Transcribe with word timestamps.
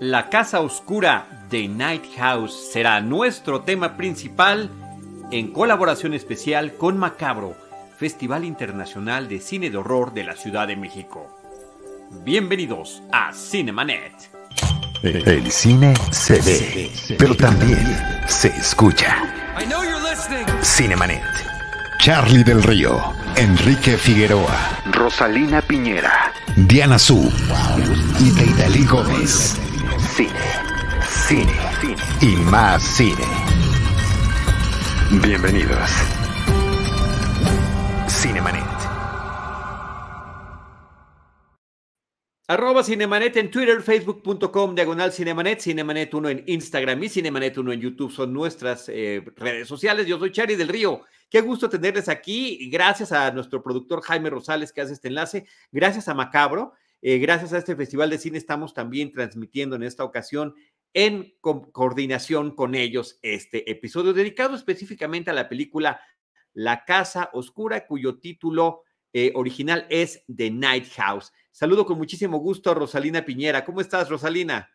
La 0.00 0.28
Casa 0.28 0.60
Oscura 0.60 1.26
de 1.48 1.68
Night 1.68 2.04
House 2.18 2.70
será 2.70 3.00
nuestro 3.00 3.62
tema 3.62 3.96
principal 3.96 4.68
en 5.30 5.50
colaboración 5.52 6.12
especial 6.12 6.74
con 6.74 6.98
Macabro, 6.98 7.56
Festival 7.96 8.44
Internacional 8.44 9.26
de 9.26 9.40
Cine 9.40 9.70
de 9.70 9.78
Horror 9.78 10.12
de 10.12 10.24
la 10.24 10.36
Ciudad 10.36 10.68
de 10.68 10.76
México. 10.76 11.34
Bienvenidos 12.24 13.02
a 13.10 13.32
Cinemanet. 13.32 14.12
El 15.02 15.50
cine 15.50 15.94
se 16.10 16.42
ve, 16.42 16.90
pero 17.18 17.34
también 17.34 17.98
se 18.26 18.48
escucha. 18.48 19.16
Cinemanet. 20.62 21.22
Charlie 21.98 22.44
del 22.44 22.62
Río, 22.62 23.00
Enrique 23.34 23.96
Figueroa, 23.96 24.82
Rosalina 24.92 25.62
Piñera, 25.62 26.32
Diana 26.54 26.98
Su 26.98 27.32
y 28.20 28.30
Deidali 28.30 28.84
Gómez. 28.84 29.65
Cine, 30.16 30.30
cine, 31.28 31.52
cine 31.78 31.96
y 32.22 32.36
más 32.50 32.82
cine. 32.82 33.22
Bienvenidos. 35.22 35.90
Cinemanet. 38.08 38.64
Arroba 42.48 42.82
Cinemanet 42.82 43.36
en 43.36 43.50
Twitter, 43.50 43.82
facebook.com, 43.82 44.74
diagonal 44.74 45.12
Cinemanet, 45.12 45.60
Cinemanet 45.60 46.14
1 46.14 46.28
en 46.30 46.44
Instagram 46.46 47.02
y 47.04 47.10
Cinemanet 47.10 47.58
1 47.58 47.72
en 47.72 47.80
YouTube 47.82 48.10
son 48.10 48.32
nuestras 48.32 48.88
eh, 48.88 49.22
redes 49.36 49.68
sociales. 49.68 50.06
Yo 50.06 50.18
soy 50.18 50.32
Charlie 50.32 50.56
del 50.56 50.68
Río. 50.68 51.02
Qué 51.28 51.42
gusto 51.42 51.68
tenerles 51.68 52.08
aquí. 52.08 52.70
Gracias 52.70 53.12
a 53.12 53.30
nuestro 53.32 53.62
productor 53.62 54.00
Jaime 54.00 54.30
Rosales 54.30 54.72
que 54.72 54.80
hace 54.80 54.94
este 54.94 55.08
enlace. 55.08 55.46
Gracias 55.70 56.08
a 56.08 56.14
Macabro. 56.14 56.72
Eh, 57.02 57.18
gracias 57.18 57.52
a 57.52 57.58
este 57.58 57.76
Festival 57.76 58.10
de 58.10 58.18
Cine 58.18 58.38
estamos 58.38 58.74
también 58.74 59.12
transmitiendo 59.12 59.76
en 59.76 59.82
esta 59.82 60.04
ocasión 60.04 60.54
en 60.94 61.34
coordinación 61.40 62.54
con 62.54 62.74
ellos 62.74 63.18
este 63.20 63.70
episodio 63.70 64.14
dedicado 64.14 64.54
específicamente 64.54 65.30
a 65.30 65.34
la 65.34 65.48
película 65.48 66.00
La 66.54 66.86
Casa 66.86 67.28
Oscura, 67.34 67.86
cuyo 67.86 68.18
título 68.18 68.82
eh, 69.12 69.30
original 69.34 69.86
es 69.90 70.24
The 70.34 70.50
Night 70.50 70.88
House. 70.96 71.32
Saludo 71.50 71.84
con 71.84 71.98
muchísimo 71.98 72.38
gusto 72.38 72.70
a 72.70 72.74
Rosalina 72.74 73.24
Piñera. 73.24 73.64
¿Cómo 73.64 73.82
estás, 73.82 74.08
Rosalina? 74.08 74.70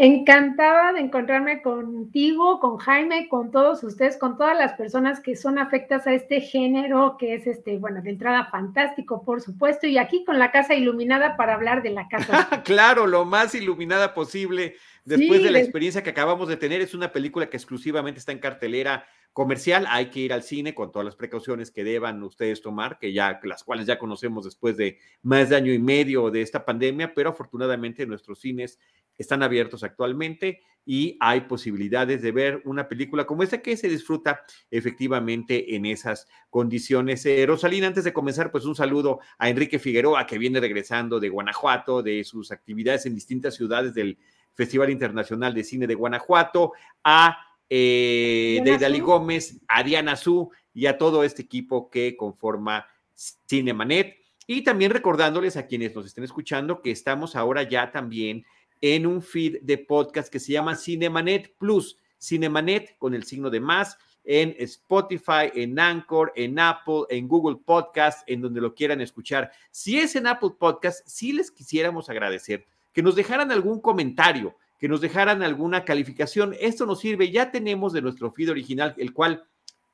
Encantada 0.00 0.92
de 0.92 1.00
encontrarme 1.00 1.60
contigo, 1.60 2.60
con 2.60 2.76
Jaime, 2.76 3.28
con 3.28 3.50
todos 3.50 3.82
ustedes, 3.82 4.16
con 4.16 4.36
todas 4.36 4.56
las 4.56 4.74
personas 4.74 5.18
que 5.18 5.34
son 5.34 5.58
afectas 5.58 6.06
a 6.06 6.14
este 6.14 6.40
género, 6.40 7.16
que 7.18 7.34
es 7.34 7.48
este, 7.48 7.78
bueno, 7.78 8.00
de 8.00 8.10
entrada 8.10 8.48
fantástico, 8.48 9.24
por 9.24 9.40
supuesto, 9.40 9.88
y 9.88 9.98
aquí 9.98 10.24
con 10.24 10.38
la 10.38 10.52
casa 10.52 10.76
iluminada 10.76 11.36
para 11.36 11.54
hablar 11.54 11.82
de 11.82 11.90
la 11.90 12.06
casa. 12.06 12.48
claro, 12.64 13.08
lo 13.08 13.24
más 13.24 13.56
iluminada 13.56 14.14
posible. 14.14 14.76
Después 15.04 15.42
de 15.42 15.50
la 15.50 15.58
experiencia 15.58 16.04
que 16.04 16.10
acabamos 16.10 16.46
de 16.46 16.56
tener, 16.56 16.80
es 16.80 16.94
una 16.94 17.10
película 17.10 17.50
que 17.50 17.56
exclusivamente 17.56 18.20
está 18.20 18.30
en 18.30 18.38
cartelera 18.38 19.04
comercial. 19.32 19.84
Hay 19.88 20.10
que 20.10 20.20
ir 20.20 20.32
al 20.32 20.44
cine 20.44 20.76
con 20.76 20.92
todas 20.92 21.06
las 21.06 21.16
precauciones 21.16 21.72
que 21.72 21.82
deban 21.82 22.22
ustedes 22.22 22.62
tomar, 22.62 23.00
que 23.00 23.12
ya, 23.12 23.40
las 23.42 23.64
cuales 23.64 23.86
ya 23.86 23.98
conocemos 23.98 24.44
después 24.44 24.76
de 24.76 24.98
más 25.22 25.48
de 25.48 25.56
año 25.56 25.72
y 25.72 25.80
medio 25.80 26.30
de 26.30 26.42
esta 26.42 26.64
pandemia, 26.64 27.14
pero 27.14 27.30
afortunadamente 27.30 28.06
nuestros 28.06 28.38
cines 28.38 28.78
están 29.18 29.42
abiertos 29.42 29.82
actualmente 29.82 30.62
y 30.86 31.18
hay 31.20 31.42
posibilidades 31.42 32.22
de 32.22 32.32
ver 32.32 32.62
una 32.64 32.88
película 32.88 33.26
como 33.26 33.42
esta 33.42 33.60
que 33.60 33.76
se 33.76 33.90
disfruta 33.90 34.40
efectivamente 34.70 35.76
en 35.76 35.84
esas 35.84 36.26
condiciones. 36.48 37.26
Eh, 37.26 37.44
Rosalina, 37.46 37.88
antes 37.88 38.04
de 38.04 38.14
comenzar, 38.14 38.50
pues 38.50 38.64
un 38.64 38.74
saludo 38.74 39.20
a 39.36 39.50
Enrique 39.50 39.78
Figueroa, 39.78 40.26
que 40.26 40.38
viene 40.38 40.60
regresando 40.60 41.20
de 41.20 41.28
Guanajuato, 41.28 42.02
de 42.02 42.24
sus 42.24 42.50
actividades 42.52 43.04
en 43.04 43.14
distintas 43.14 43.54
ciudades 43.54 43.92
del 43.92 44.16
Festival 44.54 44.88
Internacional 44.88 45.52
de 45.52 45.62
Cine 45.62 45.86
de 45.86 45.94
Guanajuato, 45.94 46.72
a 47.04 47.36
eh, 47.68 48.62
Deidali 48.64 49.00
Gómez, 49.00 49.60
a 49.68 49.82
Diana 49.82 50.16
Su 50.16 50.50
y 50.72 50.86
a 50.86 50.96
todo 50.96 51.22
este 51.22 51.42
equipo 51.42 51.90
que 51.90 52.16
conforma 52.16 52.86
Cinemanet. 53.14 54.16
Y 54.46 54.62
también 54.62 54.90
recordándoles 54.90 55.58
a 55.58 55.66
quienes 55.66 55.94
nos 55.94 56.06
estén 56.06 56.24
escuchando 56.24 56.80
que 56.80 56.90
estamos 56.90 57.36
ahora 57.36 57.64
ya 57.64 57.92
también 57.92 58.46
en 58.80 59.06
un 59.06 59.22
feed 59.22 59.60
de 59.62 59.78
podcast 59.78 60.32
que 60.32 60.40
se 60.40 60.52
llama 60.52 60.76
Cinemanet 60.76 61.54
Plus, 61.58 61.96
Cinemanet 62.18 62.96
con 62.98 63.14
el 63.14 63.24
signo 63.24 63.50
de 63.50 63.60
más, 63.60 63.98
en 64.24 64.54
Spotify, 64.58 65.50
en 65.54 65.78
Anchor, 65.78 66.32
en 66.36 66.58
Apple, 66.58 67.04
en 67.08 67.28
Google 67.28 67.56
Podcast, 67.64 68.28
en 68.28 68.42
donde 68.42 68.60
lo 68.60 68.74
quieran 68.74 69.00
escuchar. 69.00 69.50
Si 69.70 69.98
es 69.98 70.16
en 70.16 70.26
Apple 70.26 70.50
Podcast, 70.58 71.00
sí 71.06 71.32
les 71.32 71.50
quisiéramos 71.50 72.10
agradecer 72.10 72.66
que 72.92 73.02
nos 73.02 73.16
dejaran 73.16 73.50
algún 73.52 73.80
comentario, 73.80 74.54
que 74.78 74.88
nos 74.88 75.00
dejaran 75.00 75.42
alguna 75.42 75.84
calificación. 75.84 76.54
Esto 76.60 76.84
nos 76.84 77.00
sirve, 77.00 77.30
ya 77.30 77.50
tenemos 77.50 77.92
de 77.92 78.02
nuestro 78.02 78.30
feed 78.30 78.50
original, 78.50 78.94
el 78.98 79.12
cual, 79.12 79.44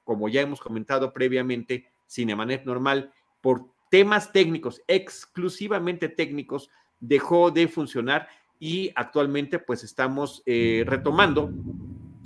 como 0.03 0.28
ya 0.28 0.41
hemos 0.41 0.61
comentado 0.61 1.12
previamente, 1.12 1.87
Cinemanet 2.09 2.65
normal, 2.65 3.12
por 3.41 3.66
temas 3.91 4.33
técnicos, 4.33 4.83
exclusivamente 4.89 6.09
técnicos, 6.09 6.71
dejó 6.99 7.51
de 7.51 7.69
funcionar 7.69 8.28
y 8.59 8.91
actualmente 8.94 9.59
pues 9.59 9.84
estamos 9.84 10.42
eh, 10.47 10.84
retomando 10.87 11.50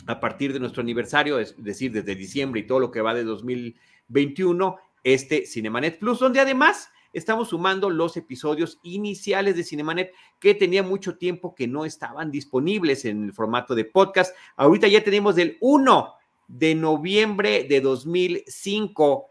a 0.07 0.21
partir 0.21 0.53
de 0.53 0.61
nuestro 0.61 0.83
aniversario, 0.83 1.39
es 1.39 1.55
decir, 1.63 1.93
desde 1.93 2.15
diciembre 2.15 2.61
y 2.61 2.67
todo 2.67 2.81
lo 2.81 2.91
que 2.91 3.01
va 3.01 3.15
de 3.15 3.25
2021, 3.25 4.77
este 5.05 5.47
Cinemanet 5.47 5.99
Plus, 5.99 6.19
donde 6.19 6.41
además 6.41 6.91
estamos 7.13 7.49
sumando 7.49 7.91
los 7.91 8.17
episodios 8.17 8.79
iniciales 8.83 9.57
de 9.57 9.65
Cinemanet 9.65 10.13
que 10.39 10.55
tenía 10.55 10.83
mucho 10.83 11.17
tiempo 11.17 11.55
que 11.55 11.67
no 11.67 11.85
estaban 11.85 12.31
disponibles 12.31 13.05
en 13.05 13.25
el 13.25 13.33
formato 13.33 13.75
de 13.75 13.85
podcast. 13.85 14.35
Ahorita 14.57 14.89
ya 14.89 15.05
tenemos 15.05 15.37
del 15.37 15.57
1 15.61 16.15
de 16.49 16.75
noviembre 16.75 17.65
de 17.65 17.81
2005 17.81 19.27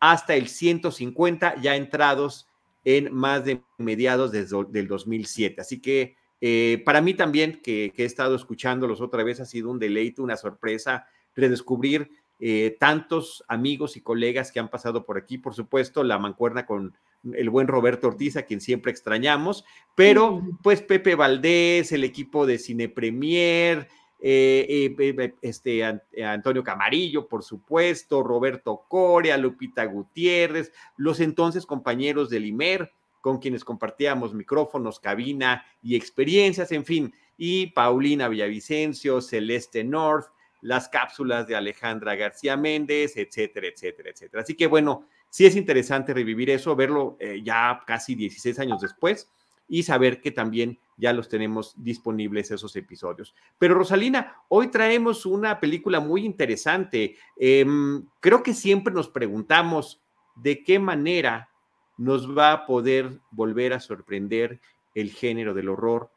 hasta 0.00 0.34
el 0.34 0.48
150 0.48 1.60
ya 1.60 1.76
entrados 1.76 2.48
en 2.84 3.14
más 3.14 3.44
de 3.44 3.62
mediados 3.78 4.32
del 4.32 4.88
2007. 4.88 5.60
Así 5.60 5.80
que 5.80 6.16
eh, 6.46 6.82
para 6.84 7.00
mí 7.00 7.14
también, 7.14 7.58
que, 7.62 7.94
he 7.96 8.04
estado 8.04 8.36
escuchándolos 8.36 9.00
otra 9.00 9.24
vez, 9.24 9.40
ha 9.40 9.46
sido 9.46 9.70
un 9.70 9.78
deleite, 9.78 10.20
una 10.20 10.36
sorpresa 10.36 11.06
redescubrir 11.34 12.10
eh, 12.38 12.76
tantos 12.78 13.42
amigos 13.48 13.96
y 13.96 14.02
colegas 14.02 14.52
que 14.52 14.60
han 14.60 14.68
pasado 14.68 15.06
por 15.06 15.16
aquí. 15.16 15.38
Por 15.38 15.54
supuesto, 15.54 16.04
la 16.04 16.18
mancuerna 16.18 16.66
con 16.66 16.94
el 17.32 17.48
buen 17.48 17.66
Roberto 17.66 18.08
Ortiz, 18.08 18.36
a 18.36 18.42
quien 18.42 18.60
siempre 18.60 18.92
extrañamos, 18.92 19.64
pero 19.94 20.42
pues 20.62 20.82
Pepe 20.82 21.14
Valdés, 21.14 21.92
el 21.92 22.04
equipo 22.04 22.44
de 22.44 22.58
Cine 22.58 22.90
Premier, 22.90 23.88
eh, 24.20 24.94
este, 25.40 25.82
Antonio 25.82 26.62
Camarillo, 26.62 27.26
por 27.26 27.42
supuesto, 27.42 28.22
Roberto 28.22 28.84
Corea, 28.86 29.38
Lupita 29.38 29.86
Gutiérrez, 29.86 30.74
los 30.98 31.20
entonces 31.20 31.64
compañeros 31.64 32.28
del 32.28 32.44
IMER, 32.44 32.92
con 33.24 33.38
quienes 33.38 33.64
compartíamos 33.64 34.34
micrófonos, 34.34 35.00
cabina 35.00 35.64
y 35.82 35.96
experiencias, 35.96 36.70
en 36.72 36.84
fin, 36.84 37.14
y 37.38 37.68
Paulina 37.68 38.28
Villavicencio, 38.28 39.22
Celeste 39.22 39.82
North, 39.82 40.26
las 40.60 40.90
cápsulas 40.90 41.46
de 41.46 41.56
Alejandra 41.56 42.16
García 42.16 42.58
Méndez, 42.58 43.16
etcétera, 43.16 43.68
etcétera, 43.68 44.10
etcétera. 44.10 44.42
Así 44.42 44.54
que 44.54 44.66
bueno, 44.66 45.06
sí 45.30 45.46
es 45.46 45.56
interesante 45.56 46.12
revivir 46.12 46.50
eso, 46.50 46.76
verlo 46.76 47.16
eh, 47.18 47.40
ya 47.42 47.80
casi 47.86 48.14
16 48.14 48.58
años 48.58 48.82
después 48.82 49.30
y 49.70 49.84
saber 49.84 50.20
que 50.20 50.30
también 50.30 50.78
ya 50.98 51.14
los 51.14 51.30
tenemos 51.30 51.82
disponibles 51.82 52.50
esos 52.50 52.76
episodios. 52.76 53.34
Pero 53.56 53.72
Rosalina, 53.72 54.36
hoy 54.50 54.68
traemos 54.68 55.24
una 55.24 55.60
película 55.60 55.98
muy 55.98 56.26
interesante. 56.26 57.16
Em, 57.38 58.04
creo 58.20 58.42
que 58.42 58.52
siempre 58.52 58.92
nos 58.92 59.08
preguntamos 59.08 60.02
de 60.36 60.62
qué 60.62 60.78
manera 60.78 61.48
nos 61.96 62.36
va 62.36 62.52
a 62.52 62.66
poder 62.66 63.20
volver 63.30 63.72
a 63.72 63.80
sorprender 63.80 64.60
el 64.94 65.10
género 65.10 65.54
del 65.54 65.68
horror, 65.68 66.10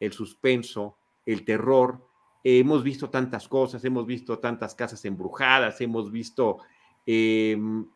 el 0.00 0.12
suspenso, 0.12 0.96
el 1.26 1.44
terror. 1.44 2.06
hemos 2.42 2.82
visto 2.82 3.08
tantas 3.08 3.48
cosas, 3.48 3.84
hemos 3.84 4.06
visto 4.06 4.38
tantas 4.38 4.74
casas 4.74 5.04
embrujadas, 5.04 5.80
hemos 5.80 6.10
visto 6.10 6.58
em, 7.06 7.86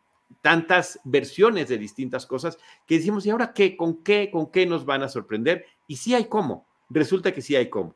tantas 0.41 0.99
versiones 1.03 1.69
de 1.69 1.77
distintas 1.77 2.25
cosas 2.25 2.57
que 2.87 2.95
decimos, 2.95 3.25
¿y 3.25 3.29
ahora 3.29 3.53
qué? 3.53 3.77
¿Con 3.77 4.03
qué? 4.03 4.29
¿Con 4.31 4.51
qué 4.51 4.65
nos 4.65 4.85
van 4.85 5.03
a 5.03 5.09
sorprender? 5.09 5.65
Y 5.87 5.97
sí 5.97 6.15
hay 6.15 6.25
cómo. 6.25 6.67
Resulta 6.89 7.31
que 7.31 7.41
sí 7.41 7.55
hay 7.55 7.69
cómo. 7.69 7.95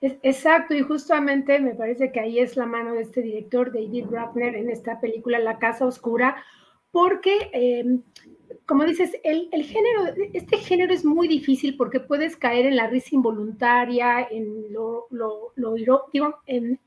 Exacto, 0.00 0.74
y 0.74 0.82
justamente 0.82 1.58
me 1.58 1.74
parece 1.74 2.12
que 2.12 2.20
ahí 2.20 2.38
es 2.38 2.56
la 2.56 2.66
mano 2.66 2.92
de 2.92 3.00
este 3.00 3.22
director, 3.22 3.72
David 3.72 4.06
Rapner, 4.10 4.54
en 4.54 4.68
esta 4.68 5.00
película 5.00 5.38
La 5.38 5.58
Casa 5.58 5.86
Oscura, 5.86 6.36
porque, 6.96 7.50
em, 7.52 8.00
como 8.64 8.84
dices, 8.84 9.20
el, 9.22 9.50
género, 9.64 10.14
este 10.32 10.56
género 10.56 10.94
es 10.94 11.04
muy 11.04 11.28
difícil 11.28 11.76
porque 11.76 12.00
puedes 12.00 12.38
caer 12.38 12.64
en 12.64 12.74
la 12.74 12.86
risa 12.86 13.10
involuntaria, 13.12 14.26
en 14.30 14.72
lo, 14.72 15.06
lo, 15.10 15.74
digo, 16.10 16.38
en, 16.46 16.80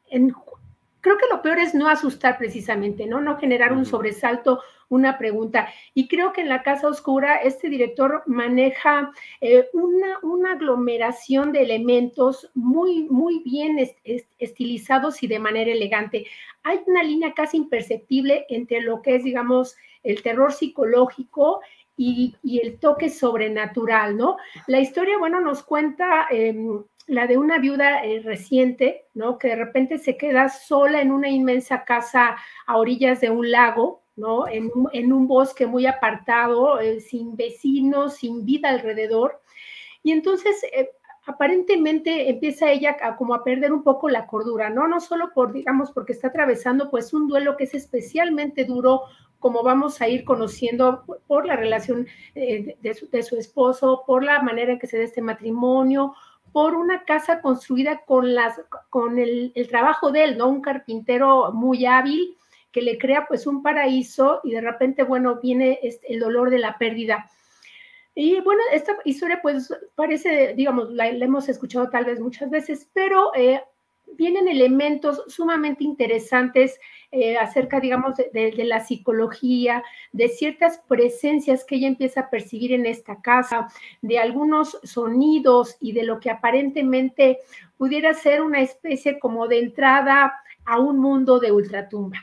creo 1.02 1.18
que 1.20 1.28
lo 1.32 1.44
peor 1.44 1.60
es 1.60 1.76
no 1.76 1.88
asustar 1.88 2.40
precisamente, 2.40 3.06
¿no? 3.06 3.22
No 3.22 3.38
generar 3.38 3.72
un 3.72 3.86
sobresalto, 3.86 4.62
una 4.90 5.20
pregunta. 5.20 5.70
Y 5.94 6.08
creo 6.08 6.34
que 6.34 6.42
en 6.42 6.50
la 6.50 6.64
Casa 6.64 6.88
Oscura 6.88 7.36
este 7.36 7.70
director 7.70 8.24
maneja 8.26 9.12
eh, 9.42 9.68
una, 9.74 10.18
una, 10.24 10.54
aglomeración 10.54 11.52
de 11.52 11.62
elementos 11.62 12.50
muy, 12.56 13.04
muy 13.12 13.44
bien 13.44 13.78
estilizados 14.40 15.22
y 15.22 15.28
de 15.28 15.38
manera 15.38 15.72
elegante. 15.72 16.26
Hay 16.64 16.80
una 16.88 17.04
línea 17.04 17.36
casi 17.36 17.58
imperceptible 17.58 18.48
entre 18.50 18.82
lo 18.82 19.04
que 19.04 19.18
es, 19.18 19.24
digamos, 19.24 19.78
el 20.04 20.22
terror 20.22 20.54
psicológico 20.54 21.62
y, 21.96 22.36
el 22.64 22.80
toque 22.80 23.10
sobrenatural, 23.10 24.16
¿no? 24.16 24.38
La 24.68 24.80
historia, 24.80 25.18
bueno, 25.18 25.42
nos 25.42 25.64
cuenta 25.64 26.28
em, 26.32 26.82
la 27.08 27.28
de 27.28 27.38
una 27.38 27.60
viuda 27.60 28.06
eh, 28.06 28.22
reciente, 28.22 29.08
¿no? 29.14 29.38
Que 29.38 29.50
de 29.50 29.56
repente 29.58 29.98
se 29.98 30.16
queda 30.16 30.48
sola 30.48 31.02
en 31.02 31.12
una 31.12 31.28
inmensa 31.28 31.84
casa 31.84 32.38
a 32.68 32.78
orillas 32.78 33.20
de 33.20 33.30
un 33.30 33.52
lago, 33.52 34.04
¿no? 34.16 34.48
En 34.48 34.72
un, 35.12 35.28
bosque 35.28 35.66
muy 35.66 35.88
apartado, 35.88 36.80
eh, 36.80 37.02
sin 37.02 37.36
vecinos, 37.36 38.18
sin 38.18 38.46
vida 38.46 38.70
alrededor. 38.70 39.42
Y 40.04 40.12
entonces, 40.12 40.64
eh, 40.72 40.92
aparentemente 41.26 42.30
empieza 42.30 42.72
ella 42.72 42.96
a, 43.02 43.16
como 43.16 43.34
a 43.34 43.44
perder 43.44 43.74
un 43.74 43.84
poco 43.84 44.10
la 44.10 44.26
cordura, 44.26 44.70
¿no? 44.70 44.88
No 44.88 45.00
solo 45.00 45.32
por, 45.34 45.54
digamos, 45.54 45.92
porque 45.92 46.14
está 46.14 46.30
atravesando 46.30 46.90
pues 46.90 47.14
un 47.14 47.28
duelo 47.28 47.58
que 47.58 47.66
es 47.66 47.74
especialmente 47.74 48.66
duro 48.66 49.04
como 49.40 49.64
vamos 49.64 50.02
a 50.02 50.08
ir 50.08 50.24
conociendo 50.24 51.04
por 51.28 51.46
la 51.46 51.56
relación 51.56 52.08
eh, 52.36 52.78
de, 52.82 53.24
su, 53.24 53.38
esposo, 53.38 54.04
por 54.06 54.24
la 54.24 54.42
manera 54.42 54.74
en 54.74 54.80
que 54.80 54.88
se 54.88 54.98
da 54.98 55.04
este 55.04 55.22
matrimonio, 55.22 56.14
por 56.52 56.76
una 56.76 57.06
casa 57.06 57.42
construida 57.42 58.02
con, 58.06 58.28
el, 59.20 59.68
trabajo 59.70 60.12
de 60.12 60.24
él, 60.24 60.38
¿no? 60.38 60.48
Un 60.50 60.62
carpintero 60.62 61.52
muy 61.54 61.86
hábil 61.86 62.36
que 62.72 62.82
le 62.82 62.98
crea 62.98 63.26
pues 63.28 63.48
un 63.48 63.64
paraíso 63.64 64.42
y 64.44 64.52
de 64.52 64.62
repente, 64.62 65.04
bueno, 65.04 65.40
viene 65.42 65.80
este, 65.82 66.14
el 66.14 66.20
dolor 66.20 66.50
de 66.50 66.60
la 66.60 66.78
pérdida. 66.78 67.30
Y 68.16 68.42
bueno, 68.42 68.62
esta 68.74 68.98
historia 69.06 69.40
pues 69.42 69.74
parece, 69.96 70.54
digamos, 70.56 70.92
la, 70.92 71.08
hemos 71.08 71.48
escuchado 71.48 71.90
tal 71.90 72.06
vez 72.06 72.20
muchas 72.20 72.50
veces, 72.50 72.90
pero 72.94 73.32
eh, 73.36 73.62
vienen 74.18 74.48
elementos 74.48 75.24
sumamente 75.28 75.84
interesantes 75.84 76.80
eh, 77.12 77.38
acerca, 77.38 77.80
digamos, 77.80 78.16
de, 78.18 78.54
la 78.66 78.86
psicología, 78.86 79.84
de 80.12 80.30
ciertas 80.30 80.80
presencias 80.88 81.64
que 81.64 81.76
ella 81.76 81.88
empieza 81.88 82.22
a 82.22 82.30
percibir 82.30 82.72
en 82.72 82.86
esta 82.86 83.22
casa, 83.22 83.68
de 84.02 84.20
algunos 84.20 84.78
sonidos 84.84 85.76
y 85.80 85.94
de 85.94 86.04
lo 86.04 86.20
que 86.20 86.30
aparentemente 86.30 87.40
pudiera 87.78 88.14
ser 88.14 88.42
una 88.42 88.62
especie 88.62 89.18
como 89.20 89.48
de 89.48 89.60
entrada 89.60 90.34
a 90.66 90.80
un 90.80 91.00
mundo 91.00 91.40
de 91.40 91.52
ultratumba. 91.52 92.18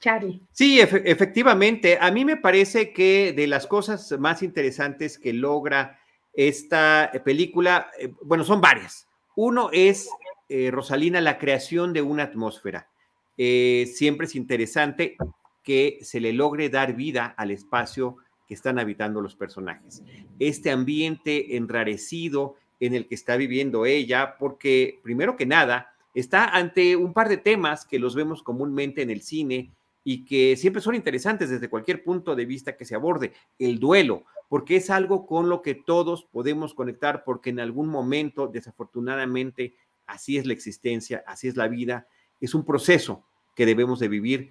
Charlie. 0.00 0.40
Sí, 0.52 0.80
efectivamente. 0.80 1.98
A 2.00 2.12
mí 2.12 2.24
me 2.24 2.36
parece 2.36 2.92
que 2.92 3.32
de 3.32 3.48
las 3.48 3.66
cosas 3.66 4.14
más 4.18 4.44
interesantes 4.44 5.18
que 5.18 5.32
logra 5.32 5.98
esta 6.32 7.10
película, 7.24 7.90
eh, 7.98 8.12
bueno, 8.22 8.44
son 8.44 8.60
varias. 8.60 9.08
Uno 9.34 9.70
es 9.72 10.08
eh, 10.48 10.70
Rosalina, 10.70 11.20
la 11.20 11.38
creación 11.38 11.92
de 11.92 12.02
una 12.02 12.24
atmósfera. 12.24 12.88
Eh, 13.36 13.90
siempre 13.94 14.26
es 14.26 14.34
interesante 14.34 15.16
que 15.62 15.98
se 16.02 16.20
le 16.20 16.32
logre 16.32 16.70
dar 16.70 16.94
vida 16.94 17.26
al 17.36 17.50
espacio 17.50 18.16
que 18.46 18.54
están 18.54 18.78
habitando 18.78 19.20
los 19.20 19.36
personajes. 19.36 20.02
Este 20.38 20.70
ambiente 20.70 21.56
enrarecido 21.56 22.56
en 22.80 22.94
el 22.94 23.06
que 23.06 23.14
está 23.14 23.36
viviendo 23.36 23.84
ella, 23.84 24.36
porque 24.38 25.00
primero 25.02 25.36
que 25.36 25.46
nada, 25.46 25.92
está 26.14 26.46
ante 26.46 26.96
un 26.96 27.12
par 27.12 27.28
de 27.28 27.36
temas 27.36 27.84
que 27.84 27.98
los 27.98 28.14
vemos 28.14 28.42
comúnmente 28.42 29.02
en 29.02 29.10
el 29.10 29.20
cine 29.20 29.70
y 30.04 30.24
que 30.24 30.56
siempre 30.56 30.80
son 30.80 30.94
interesantes 30.94 31.50
desde 31.50 31.68
cualquier 31.68 32.02
punto 32.02 32.34
de 32.34 32.46
vista 32.46 32.76
que 32.76 32.86
se 32.86 32.94
aborde. 32.94 33.32
El 33.58 33.78
duelo, 33.78 34.24
porque 34.48 34.76
es 34.76 34.88
algo 34.88 35.26
con 35.26 35.48
lo 35.48 35.60
que 35.60 35.74
todos 35.74 36.24
podemos 36.24 36.72
conectar, 36.72 37.24
porque 37.24 37.50
en 37.50 37.60
algún 37.60 37.88
momento, 37.88 38.46
desafortunadamente, 38.46 39.74
así 40.08 40.38
es 40.38 40.46
la 40.46 40.52
existencia, 40.52 41.22
así 41.26 41.46
es 41.46 41.56
la 41.56 41.68
vida, 41.68 42.08
es 42.40 42.54
un 42.54 42.64
proceso 42.64 43.24
que 43.54 43.66
debemos 43.66 44.00
de 44.00 44.08
vivir, 44.08 44.50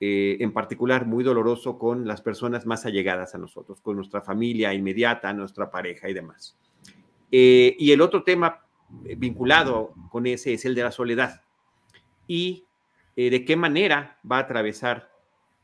eh, 0.00 0.38
en 0.40 0.52
particular 0.52 1.06
muy 1.06 1.22
doloroso 1.22 1.78
con 1.78 2.06
las 2.06 2.20
personas 2.20 2.66
más 2.66 2.84
allegadas 2.86 3.34
a 3.34 3.38
nosotros, 3.38 3.80
con 3.80 3.96
nuestra 3.96 4.22
familia 4.22 4.74
inmediata, 4.74 5.32
nuestra 5.32 5.70
pareja 5.70 6.08
y 6.08 6.14
demás. 6.14 6.56
Eh, 7.30 7.76
y 7.78 7.92
el 7.92 8.00
otro 8.00 8.22
tema 8.22 8.64
eh, 9.04 9.14
vinculado 9.16 9.94
con 10.10 10.26
ese 10.26 10.54
es 10.54 10.64
el 10.64 10.74
de 10.74 10.82
la 10.82 10.90
soledad 10.90 11.42
y 12.26 12.64
de 13.16 13.44
qué 13.44 13.54
manera 13.54 14.18
va 14.28 14.38
a 14.38 14.40
atravesar 14.40 15.08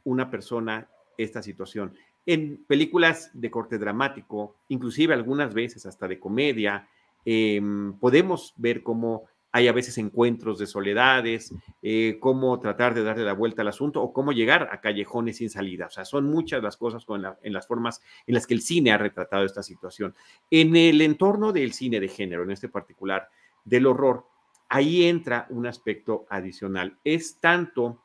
una 0.04 0.30
persona 0.30 0.88
esta 1.18 1.42
situación. 1.42 1.94
En 2.26 2.64
películas 2.66 3.30
de 3.32 3.50
corte 3.50 3.78
dramático, 3.78 4.56
inclusive 4.68 5.14
algunas 5.14 5.54
veces 5.54 5.86
hasta 5.86 6.06
de 6.06 6.20
comedia, 6.20 6.88
em, 7.24 7.92
podemos 7.94 8.54
ver 8.56 8.82
cómo 8.82 9.24
hay 9.52 9.68
a 9.68 9.72
veces 9.72 9.98
encuentros 9.98 10.58
de 10.58 10.66
soledades, 10.66 11.52
eh, 11.82 12.18
cómo 12.20 12.60
tratar 12.60 12.94
de 12.94 13.02
darle 13.02 13.24
la 13.24 13.32
vuelta 13.32 13.62
al 13.62 13.68
asunto 13.68 14.00
o 14.00 14.12
cómo 14.12 14.32
llegar 14.32 14.68
a 14.72 14.80
callejones 14.80 15.38
sin 15.38 15.50
salida. 15.50 15.86
O 15.86 15.90
sea, 15.90 16.04
son 16.04 16.26
muchas 16.26 16.62
las 16.62 16.76
cosas 16.76 17.04
en 17.42 17.52
las 17.52 17.66
formas 17.66 18.00
en 18.26 18.34
las 18.34 18.46
que 18.46 18.54
el 18.54 18.62
cine 18.62 18.92
ha 18.92 18.98
retratado 18.98 19.44
esta 19.44 19.62
situación. 19.62 20.14
En 20.50 20.76
el 20.76 21.00
entorno 21.00 21.52
del 21.52 21.72
cine 21.72 21.98
de 21.98 22.08
género, 22.08 22.44
en 22.44 22.52
este 22.52 22.68
particular, 22.68 23.28
del 23.64 23.86
horror, 23.86 24.26
ahí 24.68 25.04
entra 25.04 25.46
un 25.50 25.66
aspecto 25.66 26.26
adicional. 26.30 26.98
Es 27.02 27.40
tanto 27.40 28.02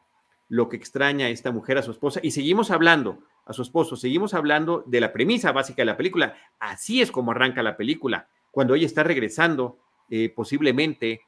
lo 0.50 0.68
que 0.68 0.78
extraña 0.78 1.28
a 1.28 1.30
esta 1.30 1.52
mujer 1.52 1.78
a 1.78 1.84
su 1.84 1.92
esposa 1.92 2.20
y 2.24 2.32
seguimos 2.32 2.72
hablando 2.72 3.20
a 3.46 3.54
su 3.54 3.62
esposo, 3.62 3.96
seguimos 3.96 4.34
hablando 4.34 4.84
de 4.88 5.00
la 5.00 5.14
premisa 5.14 5.52
básica 5.52 5.84
de 5.84 5.86
la 5.86 5.98
película. 5.98 6.36
Así 6.60 7.02
es 7.02 7.12
como 7.12 7.32
arranca 7.32 7.62
la 7.62 7.78
película, 7.78 8.28
cuando 8.50 8.74
ella 8.74 8.88
está 8.88 9.04
regresando 9.04 9.78
eh, 10.10 10.30
posiblemente 10.36 11.22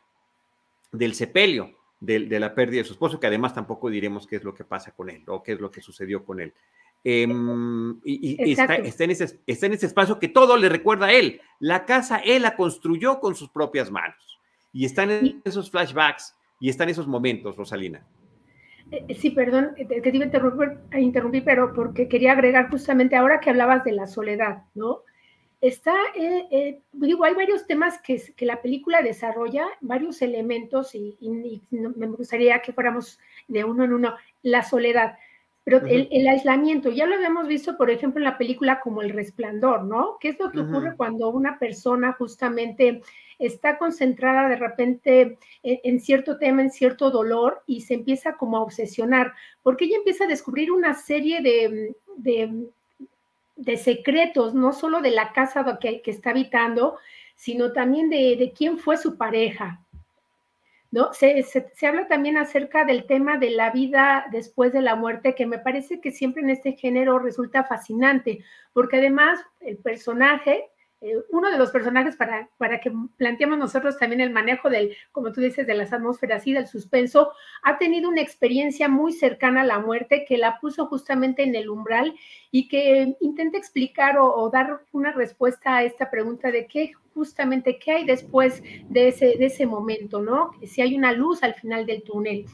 del 0.91 1.13
sepelio, 1.13 1.77
de, 1.99 2.39
la 2.39 2.53
pérdida 2.53 2.81
de 2.81 2.87
su 2.87 2.93
esposo, 2.93 3.19
que 3.19 3.27
además 3.27 3.53
tampoco 3.53 3.89
diremos 3.89 4.27
qué 4.27 4.37
es 4.37 4.43
lo 4.43 4.53
que 4.53 4.63
pasa 4.63 4.91
con 4.91 5.09
él 5.09 5.23
o 5.27 5.41
qué 5.41 5.53
es 5.53 5.59
lo 5.59 5.71
que 5.71 5.81
sucedió 5.81 6.23
con 6.23 6.39
él. 6.39 6.53
Em, 7.03 7.99
y, 8.03 8.51
está, 8.51 8.75
en 8.75 9.11
ese, 9.11 9.39
está 9.45 9.65
en 9.65 9.73
ese 9.73 9.85
espacio 9.85 10.19
que 10.19 10.27
todo 10.27 10.57
le 10.57 10.69
recuerda 10.69 11.07
a 11.07 11.13
él. 11.13 11.41
La 11.59 11.85
casa 11.85 12.17
él 12.17 12.43
la 12.43 12.55
construyó 12.55 13.19
con 13.19 13.35
sus 13.35 13.49
propias 13.49 13.91
manos. 13.91 14.39
Y 14.73 14.85
están 14.85 15.09
en 15.09 15.41
esos 15.43 15.71
flashbacks 15.71 16.35
y 16.59 16.69
están 16.69 16.89
esos 16.89 17.07
momentos, 17.07 17.55
Rosalina. 17.55 18.05
Eh, 18.91 19.15
sí, 19.15 19.31
perdón, 19.31 19.71
te, 19.75 20.01
te 20.01 20.15
iba 20.15 20.25
a 20.91 20.99
interrumpir, 20.99 21.43
pero 21.43 21.73
porque 21.73 22.07
quería 22.07 22.33
agregar 22.33 22.69
justamente 22.69 23.15
ahora 23.15 23.39
que 23.39 23.49
hablabas 23.49 23.83
de 23.83 23.91
la 23.91 24.07
soledad, 24.07 24.63
¿no? 24.75 25.01
Está, 25.61 25.95
eh, 26.15 26.47
eh, 26.51 26.81
digo, 26.91 27.23
hay 27.23 27.33
varios 27.33 27.65
temas 27.65 27.99
que, 28.01 28.21
que, 28.35 28.45
la 28.45 28.61
película 28.61 29.01
desarrolla, 29.01 29.67
varios 29.81 30.21
elementos 30.21 30.93
y, 30.93 31.17
me 31.71 32.07
gustaría 32.07 32.61
que 32.61 32.73
fuéramos 32.73 33.19
de 33.47 33.63
uno 33.63 33.83
en 33.83 33.93
uno. 33.93 34.15
La 34.43 34.63
soledad, 34.63 35.17
pero 35.67 35.85
el, 35.85 36.27
aislamiento, 36.29 36.89
ya 36.91 37.05
lo 37.05 37.15
habíamos 37.15 37.45
visto, 37.45 37.75
por 37.75 37.89
ejemplo, 37.89 38.19
en 38.19 38.23
la 38.23 38.37
película 38.37 38.79
como 38.79 39.01
El 39.01 39.09
Resplandor, 39.09 39.83
¿no? 39.83 40.17
¿Qué 40.19 40.29
es 40.29 40.39
lo 40.39 40.49
que 40.49 40.61
ocurre 40.61 40.95
cuando 40.95 41.29
una 41.29 41.59
persona 41.59 42.13
justamente 42.13 43.01
está 43.37 43.77
concentrada 43.77 44.47
de 44.47 44.55
repente 44.55 45.37
en, 45.63 45.99
cierto 45.99 46.37
tema, 46.37 46.61
en 46.61 46.71
cierto 46.71 47.11
dolor 47.11 47.63
y 47.67 47.81
se 47.81 47.95
empieza 47.95 48.37
como 48.37 48.55
a 48.55 48.61
obsesionar? 48.61 49.33
Porque 49.61 49.83
ella 49.83 49.97
empieza 49.97 50.23
a 50.23 50.27
descubrir 50.27 50.71
una 50.71 50.93
serie 50.93 51.41
de, 51.41 51.93
de 52.15 52.69
de 53.57 53.77
secretos, 53.77 54.53
no 54.53 54.71
solo 54.71 55.01
de 55.01 55.11
la 55.11 55.33
casa 55.33 55.77
que, 55.81 56.01
que 56.01 56.11
está 56.11 56.29
habitando, 56.29 56.97
sino 57.35 57.71
también 57.71 58.09
de, 58.09 58.53
quién 58.55 58.77
fue 58.77 58.97
su 58.97 59.17
pareja. 59.17 59.81
¿no? 60.89 61.13
Se, 61.13 61.43
se, 61.43 61.87
habla 61.87 62.07
también 62.07 62.37
acerca 62.37 62.85
del 62.85 63.05
tema 63.05 63.37
de 63.37 63.49
la 63.51 63.71
vida 63.71 64.25
después 64.31 64.71
de 64.73 64.81
la 64.81 64.95
muerte, 64.95 65.35
que 65.35 65.45
me 65.45 65.59
parece 65.59 65.99
que 65.99 66.11
siempre 66.11 66.41
en 66.41 66.49
este 66.49 66.73
género 66.73 67.19
resulta 67.19 67.63
fascinante, 67.65 68.43
porque 68.73 68.97
además 68.97 69.39
el 69.59 69.77
personaje 69.77 70.69
eh, 70.99 71.15
uno 71.29 71.51
de 71.51 71.59
los 71.59 71.69
personajes 71.69 72.15
para, 72.15 72.49
para 72.57 72.79
que 72.79 72.91
planteemos 73.17 73.59
nosotros 73.59 73.99
también 73.99 74.19
el 74.19 74.31
manejo 74.31 74.67
del, 74.69 74.95
como 75.11 75.31
tú 75.31 75.41
dices, 75.41 75.67
de 75.67 75.75
las 75.75 75.93
atmósferas 75.93 76.47
y 76.47 76.53
del 76.53 76.65
suspenso, 76.65 77.31
ha 77.61 77.77
tenido 77.77 78.09
una 78.09 78.21
experiencia 78.21 78.87
muy 78.87 79.13
cercana 79.13 79.61
a 79.61 79.65
la 79.65 79.79
muerte 79.79 80.25
que 80.27 80.37
la 80.37 80.59
puso 80.59 80.87
justamente 80.87 81.43
en 81.43 81.53
el 81.53 81.69
umbral 81.69 82.15
y 82.49 82.67
que 82.67 83.15
intenta 83.21 83.59
explicar 83.59 84.17
o, 84.19 84.49
dar 84.49 84.81
una 84.91 85.11
respuesta 85.11 85.77
a 85.77 85.83
esta 85.83 86.09
pregunta 86.09 86.49
de 86.49 86.65
qué 86.65 86.93
justamente 87.13 87.77
qué 87.77 87.91
hay 87.91 88.05
después 88.05 88.63
de 88.89 89.09
ese, 89.09 89.37
de 89.37 89.45
ese 89.45 89.65
momento, 89.65 90.21
¿no? 90.21 90.51
Si 90.65 90.81
hay 90.81 90.95
una 90.95 91.11
luz 91.11 91.43
al 91.43 91.53
final 91.53 91.85
del 91.85 92.03
túnel. 92.03 92.45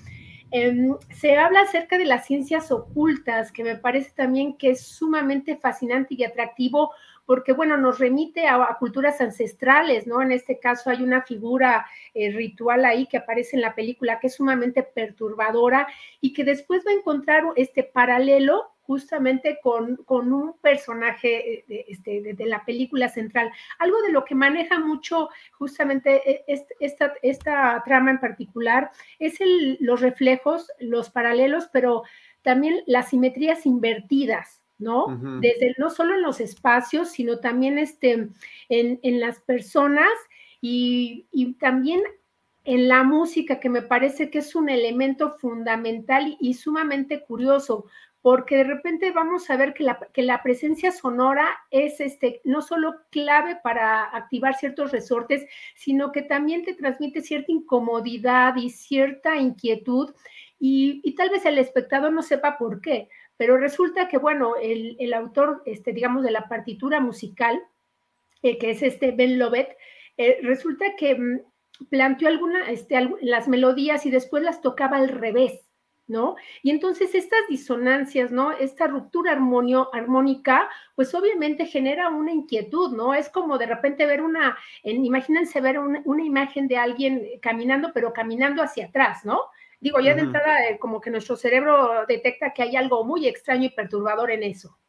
Em, 0.55 0.95
se 1.09 1.35
habla 1.35 1.61
acerca 1.61 1.97
de 1.97 2.05
las 2.05 2.27
ciencias 2.27 2.71
ocultas, 2.71 3.51
que 3.51 3.63
me 3.63 3.75
parece 3.75 4.11
también 4.11 4.55
que 4.55 4.69
es 4.69 4.85
sumamente 4.85 5.57
fascinante 5.57 6.13
y 6.13 6.23
atractivo 6.23 6.91
porque, 7.25 7.53
bueno, 7.53 7.77
nos 7.77 7.99
remite 7.99 8.47
a, 8.47 8.75
culturas 8.79 9.21
ancestrales, 9.21 10.07
¿no? 10.07 10.21
En 10.21 10.31
este 10.31 10.59
caso 10.59 10.89
hay 10.89 11.03
una 11.03 11.21
figura 11.23 11.85
eh, 12.13 12.31
ritual 12.31 12.85
ahí 12.85 13.07
que 13.07 13.17
aparece 13.17 13.55
en 13.55 13.61
la 13.61 13.75
película 13.75 14.19
que 14.19 14.27
es 14.27 14.35
sumamente 14.35 14.83
perturbadora 14.83 15.87
y 16.21 16.33
que 16.33 16.43
después 16.43 16.83
va 16.85 16.91
a 16.91 16.95
encontrar 16.95 17.43
este 17.55 17.83
paralelo 17.83 18.73
justamente 18.83 19.59
con, 19.63 19.97
un 20.07 20.53
personaje 20.61 21.53
eh, 21.53 21.65
de, 21.67 21.85
este, 21.87 22.33
de, 22.33 22.45
la 22.45 22.65
película 22.65 23.07
central. 23.07 23.51
Algo 23.79 24.01
de 24.01 24.11
lo 24.11 24.25
que 24.25 24.35
maneja 24.35 24.79
mucho 24.79 25.29
justamente 25.53 26.21
e, 26.29 26.65
esta, 26.79 27.13
esta 27.21 27.81
trama 27.85 28.11
en 28.11 28.19
particular 28.19 28.91
es 29.19 29.39
el, 29.39 29.77
los 29.79 30.01
reflejos, 30.01 30.69
los 30.79 31.09
paralelos, 31.09 31.69
pero 31.71 32.03
también 32.41 32.83
las 32.85 33.09
simetrías 33.09 33.65
invertidas. 33.65 34.62
¿No? 34.83 35.07
Desde 35.39 35.73
no 35.77 35.89
solo 35.89 36.13
en 36.15 36.21
los 36.21 36.39
espacios, 36.39 37.09
sino 37.09 37.39
también 37.39 37.77
este, 37.79 38.29
en, 38.69 39.19
las 39.19 39.39
personas 39.39 40.11
y, 40.61 41.25
también 41.59 42.01
en 42.65 42.87
la 42.87 43.03
música, 43.03 43.59
que 43.59 43.69
me 43.69 43.81
parece 43.81 44.29
que 44.29 44.39
es 44.39 44.55
un 44.55 44.69
elemento 44.69 45.37
fundamental 45.37 46.37
y, 46.39 46.53
sumamente 46.53 47.23
curioso, 47.23 47.85
porque 48.21 48.57
de 48.57 48.63
repente 48.63 49.11
vamos 49.11 49.49
a 49.49 49.57
ver 49.57 49.73
que 49.73 49.83
la, 49.83 49.99
que 50.13 50.21
la, 50.21 50.41
presencia 50.43 50.91
sonora 50.91 51.45
es 51.71 51.99
este, 51.99 52.39
no 52.45 52.61
solo 52.61 52.95
clave 53.09 53.57
para 53.61 54.03
activar 54.15 54.55
ciertos 54.55 54.91
resortes, 54.91 55.45
sino 55.75 56.11
que 56.11 56.21
también 56.21 56.63
te 56.63 56.73
transmite 56.73 57.21
cierta 57.21 57.51
incomodidad 57.51 58.55
y 58.55 58.69
cierta 58.69 59.35
inquietud, 59.37 60.13
y, 60.57 61.01
y 61.03 61.15
tal 61.15 61.29
vez 61.29 61.45
el 61.45 61.57
espectador 61.57 62.13
no 62.13 62.21
sepa 62.21 62.57
por 62.57 62.79
qué, 62.79 63.09
pero 63.37 63.57
resulta 63.57 64.07
que, 64.07 64.17
bueno, 64.17 64.53
el, 64.61 65.13
autor, 65.13 65.63
este, 65.65 65.93
digamos, 65.93 66.23
de 66.23 66.31
la 66.31 66.47
partitura 66.47 66.99
musical, 66.99 67.61
eh, 68.41 68.57
que 68.57 68.71
es 68.71 68.83
este 68.83 69.11
Ben 69.11 69.39
Lovett, 69.39 69.77
eh, 70.17 70.39
resulta 70.43 70.95
que 70.97 71.15
mm, 71.15 71.39
planteó 71.89 72.27
alguna, 72.27 72.69
este, 72.69 73.09
las 73.21 73.47
melodías 73.47 74.05
y 74.05 74.11
después 74.11 74.43
las 74.43 74.61
tocaba 74.61 74.97
al 74.97 75.09
revés, 75.09 75.67
¿no? 76.07 76.35
Y 76.61 76.71
entonces 76.71 77.15
estas 77.15 77.39
disonancias, 77.49 78.31
¿no? 78.31 78.51
Esta 78.51 78.87
ruptura 78.87 79.31
armónica, 79.31 80.69
pues 80.95 81.13
obviamente 81.15 81.65
genera 81.65 82.09
una 82.09 82.31
inquietud, 82.31 82.95
¿no? 82.95 83.13
Es 83.13 83.29
como 83.29 83.57
de 83.57 83.65
repente 83.65 84.05
ver 84.05 84.21
una, 84.21 84.57
imagínense 84.83 85.61
ver 85.61 85.79
una, 85.79 86.23
imagen 86.23 86.67
de 86.67 86.77
alguien 86.77 87.23
caminando, 87.41 87.91
pero 87.93 88.13
caminando 88.13 88.61
hacia 88.61 88.87
atrás, 88.87 89.25
¿no? 89.25 89.41
Digo, 89.83 89.99
ya 89.99 90.15
de 90.15 90.21
entrada, 90.21 90.69
eh, 90.69 90.79
como 90.79 91.01
que 91.01 91.11
nuestro 91.11 91.35
cerebro 91.35 92.05
detecta 92.07 92.53
que 92.53 92.63
hay 92.63 92.77
algo 92.77 93.03
muy 93.03 93.27
extraño 93.27 93.65
y 93.65 93.69
perturbador 93.69 94.31
en 94.31 94.43
eso. 94.43 94.79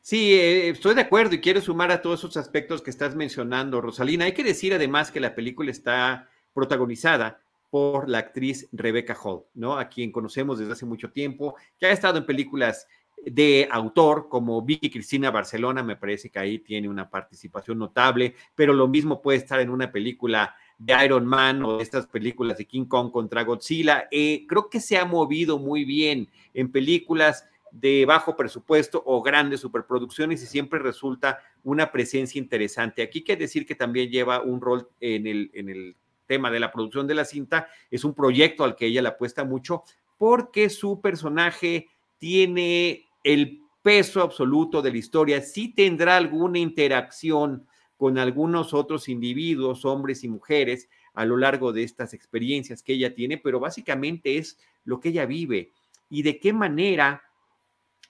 Sí, 0.00 0.32
eh, 0.32 0.70
estoy 0.70 0.94
de 0.94 1.02
acuerdo 1.02 1.34
y 1.34 1.40
quiero 1.42 1.60
sumar 1.60 1.92
a 1.92 2.00
todos 2.00 2.20
esos 2.20 2.38
aspectos 2.38 2.80
que 2.80 2.88
estás 2.88 3.14
mencionando, 3.14 3.82
Rosalina. 3.82 4.24
Hay 4.24 4.32
que 4.32 4.42
decir 4.42 4.72
además 4.72 5.10
que 5.10 5.20
la 5.20 5.34
película 5.34 5.70
está 5.70 6.30
protagonizada 6.54 7.42
por 7.68 8.08
la 8.08 8.20
actriz 8.20 8.70
Rebecca 8.72 9.14
Hall, 9.22 9.44
¿no? 9.52 9.76
A 9.76 9.90
quien 9.90 10.10
conocemos 10.12 10.58
desde 10.58 10.72
hace 10.72 10.86
mucho 10.86 11.12
tiempo, 11.12 11.56
que 11.78 11.84
ha 11.84 11.90
estado 11.90 12.16
en 12.16 12.24
películas 12.24 12.86
de 13.22 13.68
autor 13.70 14.30
como 14.30 14.62
Vicky 14.62 14.88
Cristina 14.88 15.30
Barcelona, 15.30 15.82
me 15.82 15.96
parece 15.96 16.30
que 16.30 16.38
ahí 16.38 16.58
tiene 16.60 16.88
una 16.88 17.10
participación 17.10 17.78
notable, 17.78 18.34
pero 18.54 18.72
lo 18.72 18.88
mismo 18.88 19.20
puede 19.20 19.36
estar 19.36 19.60
en 19.60 19.68
una 19.68 19.92
película 19.92 20.54
de 20.80 21.04
Iron 21.04 21.26
Man 21.26 21.62
o 21.62 21.78
estas 21.78 22.06
películas 22.06 22.56
de 22.56 22.64
King 22.64 22.86
Kong 22.86 23.12
contra 23.12 23.44
Godzilla. 23.44 24.08
Eh, 24.10 24.46
creo 24.48 24.70
que 24.70 24.80
se 24.80 24.96
ha 24.96 25.04
movido 25.04 25.58
muy 25.58 25.84
bien 25.84 26.28
en 26.54 26.72
películas 26.72 27.46
de 27.70 28.06
bajo 28.06 28.34
presupuesto 28.34 29.02
o 29.04 29.22
grandes 29.22 29.60
superproducciones 29.60 30.42
y 30.42 30.46
siempre 30.46 30.78
resulta 30.78 31.38
una 31.62 31.92
presencia 31.92 32.38
interesante. 32.38 33.02
Aquí 33.02 33.22
que 33.22 33.36
decir 33.36 33.66
que 33.66 33.74
también 33.74 34.10
lleva 34.10 34.40
un 34.40 34.60
rol 34.60 34.88
en 35.00 35.26
el, 35.26 35.50
en 35.52 35.68
el 35.68 35.96
tema 36.26 36.50
de 36.50 36.60
la 36.60 36.72
producción 36.72 37.06
de 37.06 37.14
la 37.14 37.26
cinta. 37.26 37.68
Es 37.90 38.02
un 38.02 38.14
proyecto 38.14 38.64
al 38.64 38.74
que 38.74 38.86
ella 38.86 39.02
le 39.02 39.08
apuesta 39.08 39.44
mucho 39.44 39.84
porque 40.16 40.70
su 40.70 41.00
personaje 41.02 41.88
tiene 42.16 43.04
el 43.22 43.60
peso 43.82 44.22
absoluto 44.22 44.80
de 44.80 44.92
la 44.92 44.98
historia. 44.98 45.42
Sí 45.42 45.74
tendrá 45.74 46.16
alguna 46.16 46.58
interacción 46.58 47.66
con 48.00 48.16
algunos 48.16 48.72
otros 48.72 49.10
individuos, 49.10 49.84
hombres 49.84 50.24
y 50.24 50.28
mujeres, 50.30 50.88
a 51.12 51.26
lo 51.26 51.36
largo 51.36 51.70
de 51.74 51.82
estas 51.82 52.14
experiencias 52.14 52.82
que 52.82 52.94
ella 52.94 53.14
tiene, 53.14 53.36
pero 53.36 53.60
básicamente 53.60 54.38
es 54.38 54.58
lo 54.86 55.00
que 55.00 55.10
ella 55.10 55.26
vive 55.26 55.70
y 56.08 56.22
de 56.22 56.40
qué 56.40 56.54
manera 56.54 57.22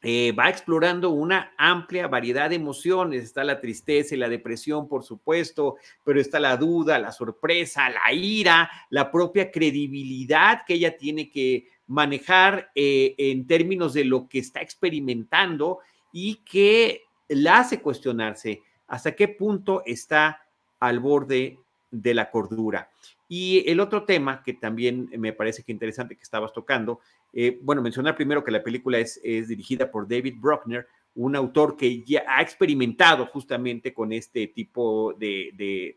eh, 0.01 0.31
va 0.31 0.49
explorando 0.49 1.11
una 1.11 1.55
amplia 1.59 2.07
variedad 2.07 2.51
de 2.51 2.55
emociones. 2.55 3.25
Está 3.25 3.43
la 3.43 3.61
tristeza 3.61 4.15
y 4.15 4.19
la 4.19 4.29
depresión, 4.29 4.87
por 4.87 5.03
supuesto, 5.03 5.75
pero 6.05 6.21
está 6.21 6.39
la 6.39 6.57
duda, 6.57 7.01
la 7.01 7.11
sorpresa, 7.11 7.91
la 7.91 8.13
ira, 8.13 8.71
la 8.91 9.11
propia 9.11 9.51
credibilidad 9.51 10.63
que 10.65 10.75
ella 10.75 10.97
tiene 10.97 11.31
que 11.31 11.67
manejar 11.89 12.71
eh, 12.77 13.17
en 13.19 13.45
términos 13.49 13.93
de 13.93 14.05
lo 14.05 14.29
que 14.29 14.39
está 14.39 14.61
experimentando 14.61 15.81
y 16.13 16.37
que 16.45 17.03
la 17.27 17.59
hace 17.59 17.81
cuestionarse 17.81 18.63
hasta 18.91 19.15
qué 19.15 19.29
punto 19.29 19.83
está 19.87 20.43
al 20.81 20.99
borde 20.99 21.59
de 21.93 22.13
la 22.13 22.31
cordura. 22.31 22.91
Y 23.29 23.63
el 23.71 23.79
otro 23.79 24.05
tema 24.05 24.43
que 24.43 24.55
también 24.55 25.09
me 25.17 25.33
parece 25.33 25.63
que 25.63 25.71
interesante 25.71 26.17
que 26.17 26.23
estabas 26.23 26.53
tocando, 26.53 26.99
eh, 27.33 27.59
bueno, 27.63 27.83
mencionar 27.83 28.17
primero 28.17 28.43
que 28.43 28.51
la 28.51 28.63
película 28.63 28.99
es, 28.99 29.21
dirigida 29.23 29.91
por 29.91 30.09
David 30.09 30.35
Bruckner, 30.39 30.89
un 31.15 31.37
autor 31.37 31.77
que 31.77 32.03
ya 32.03 32.25
ha 32.27 32.43
experimentado 32.43 33.27
justamente 33.27 33.95
con 33.95 34.13
este 34.13 34.49
tipo 34.49 35.15
de, 35.15 35.97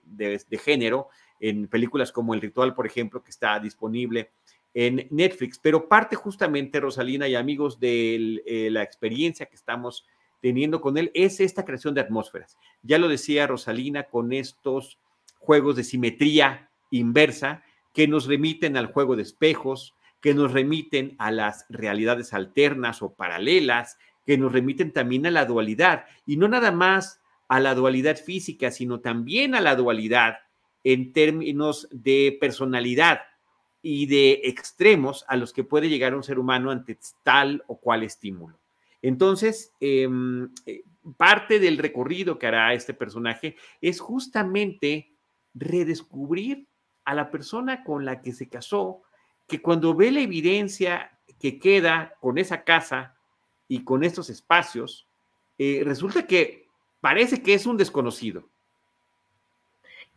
género 0.63 1.09
en 1.39 1.67
películas 1.67 2.11
como 2.11 2.35
El 2.35 2.41
Ritual, 2.41 2.75
por 2.75 2.85
ejemplo, 2.85 3.23
que 3.23 3.31
está 3.31 3.59
disponible 3.59 4.29
en 4.75 5.07
Netflix, 5.09 5.59
pero 5.59 5.87
parte 5.87 6.15
justamente, 6.15 6.79
Rosalina 6.79 7.27
y 7.27 7.35
amigos, 7.35 7.79
de 7.79 8.41
eh, 8.45 8.69
la 8.71 8.83
experiencia 8.83 9.47
que 9.47 9.55
estamos 9.55 10.05
teniendo 10.43 10.81
con 10.81 10.97
él 10.97 11.09
es 11.13 11.39
esta 11.39 11.63
creación 11.63 11.93
de 11.93 12.01
atmósferas. 12.01 12.57
Ya 12.81 12.97
lo 12.97 13.07
decía 13.07 13.47
Rosalina 13.47 14.03
con 14.03 14.33
estos 14.33 14.99
juegos 15.39 15.77
de 15.77 15.85
simetría 15.85 16.69
inversa 16.91 17.63
que 17.93 18.09
nos 18.09 18.25
remiten 18.25 18.75
al 18.75 18.87
juego 18.87 19.15
de 19.15 19.21
espejos, 19.21 19.95
que 20.19 20.33
nos 20.33 20.51
remiten 20.51 21.15
a 21.17 21.31
las 21.31 21.65
realidades 21.69 22.33
alternas 22.33 23.01
o 23.01 23.13
paralelas, 23.13 23.97
que 24.25 24.37
nos 24.37 24.51
remiten 24.51 24.91
también 24.91 25.25
a 25.25 25.31
la 25.31 25.45
dualidad, 25.45 26.03
y 26.25 26.35
no 26.35 26.49
nada 26.49 26.73
más 26.73 27.21
a 27.47 27.61
la 27.61 27.73
dualidad 27.73 28.17
física, 28.17 28.69
sino 28.69 28.99
también 28.99 29.55
a 29.55 29.61
la 29.61 29.77
dualidad 29.77 30.39
en 30.83 31.13
términos 31.13 31.87
de 31.89 32.37
personalidad 32.41 33.21
y 33.81 34.07
de 34.07 34.41
extremos 34.43 35.23
a 35.29 35.37
los 35.37 35.53
que 35.53 35.63
puede 35.63 35.87
llegar 35.87 36.13
un 36.13 36.23
ser 36.23 36.37
humano 36.37 36.69
ante 36.69 36.99
tal 37.23 37.63
o 37.67 37.77
cual 37.77 38.03
estímulo. 38.03 38.57
Entonces, 39.03 39.73
em, 39.81 40.49
eh, 40.65 40.83
parte 41.17 41.59
del 41.59 41.77
recorrido 41.77 42.39
que 42.39 42.47
hará 42.47 42.73
este 42.73 42.93
personaje 42.93 43.57
es 43.81 43.99
justamente 43.99 45.11
redescubrir 45.53 46.67
a 47.03 47.13
la 47.13 47.29
persona 47.29 47.83
con 47.83 48.05
la 48.05 48.21
que 48.21 48.31
se 48.31 48.47
casó, 48.47 49.03
que 49.45 49.61
cuando 49.61 49.93
ve 49.93 50.09
la 50.09 50.21
evidencia 50.21 51.19
que 51.37 51.59
queda 51.59 52.15
con 52.21 52.37
esa 52.37 52.63
casa 52.63 53.17
y 53.67 53.83
con 53.83 54.05
estos 54.05 54.29
espacios, 54.29 55.05
eh, 55.57 55.81
resulta 55.83 56.25
que 56.25 56.69
parece 57.01 57.43
que 57.43 57.53
es 57.53 57.65
un 57.65 57.75
desconocido. 57.75 58.47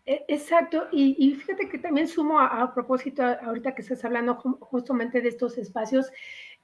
E, 0.07 0.25
exacto, 0.29 0.87
y, 0.93 1.35
fíjate 1.35 1.69
que 1.69 1.79
también 1.79 2.07
sumo 2.07 2.39
a, 2.39 2.73
propósito, 2.73 3.25
ahorita 3.25 3.75
que 3.75 3.83
estás 3.83 4.05
hablando 4.05 4.37
justamente 4.37 5.21
de 5.21 5.31
estos 5.31 5.59
espacios, 5.59 6.13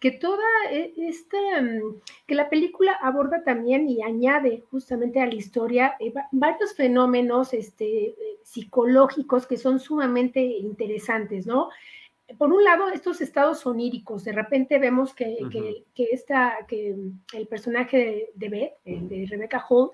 que 0.00 0.10
toda 0.10 0.44
e, 0.70 0.92
esta, 0.96 1.36
mm, 1.60 2.00
que 2.26 2.34
la 2.34 2.48
película 2.48 2.92
aborda 3.00 3.42
también 3.44 3.88
y 3.88 4.02
añade 4.02 4.64
justamente 4.70 5.20
a 5.20 5.26
la 5.26 5.34
historia 5.34 5.96
eh, 6.00 6.12
varios 6.32 6.74
fenómenos 6.74 7.54
este, 7.54 8.06
eh, 8.06 8.16
psicológicos 8.42 9.46
que 9.46 9.56
son 9.56 9.78
sumamente 9.78 10.40
interesantes, 10.40 11.46
¿no? 11.46 11.68
Por 12.38 12.52
un 12.52 12.64
lado, 12.64 12.88
estos 12.88 13.20
estados 13.20 13.66
oníricos, 13.66 14.24
de 14.24 14.32
repente 14.32 14.78
vemos 14.78 15.14
que, 15.14 15.36
que, 15.94 16.04
esta, 16.04 16.56
que 16.66 16.96
el 17.34 17.46
personaje 17.46 18.30
de, 18.34 18.48
Beth, 18.48 18.72
de 18.84 19.26
Rebecca 19.28 19.62
Hall, 19.68 19.90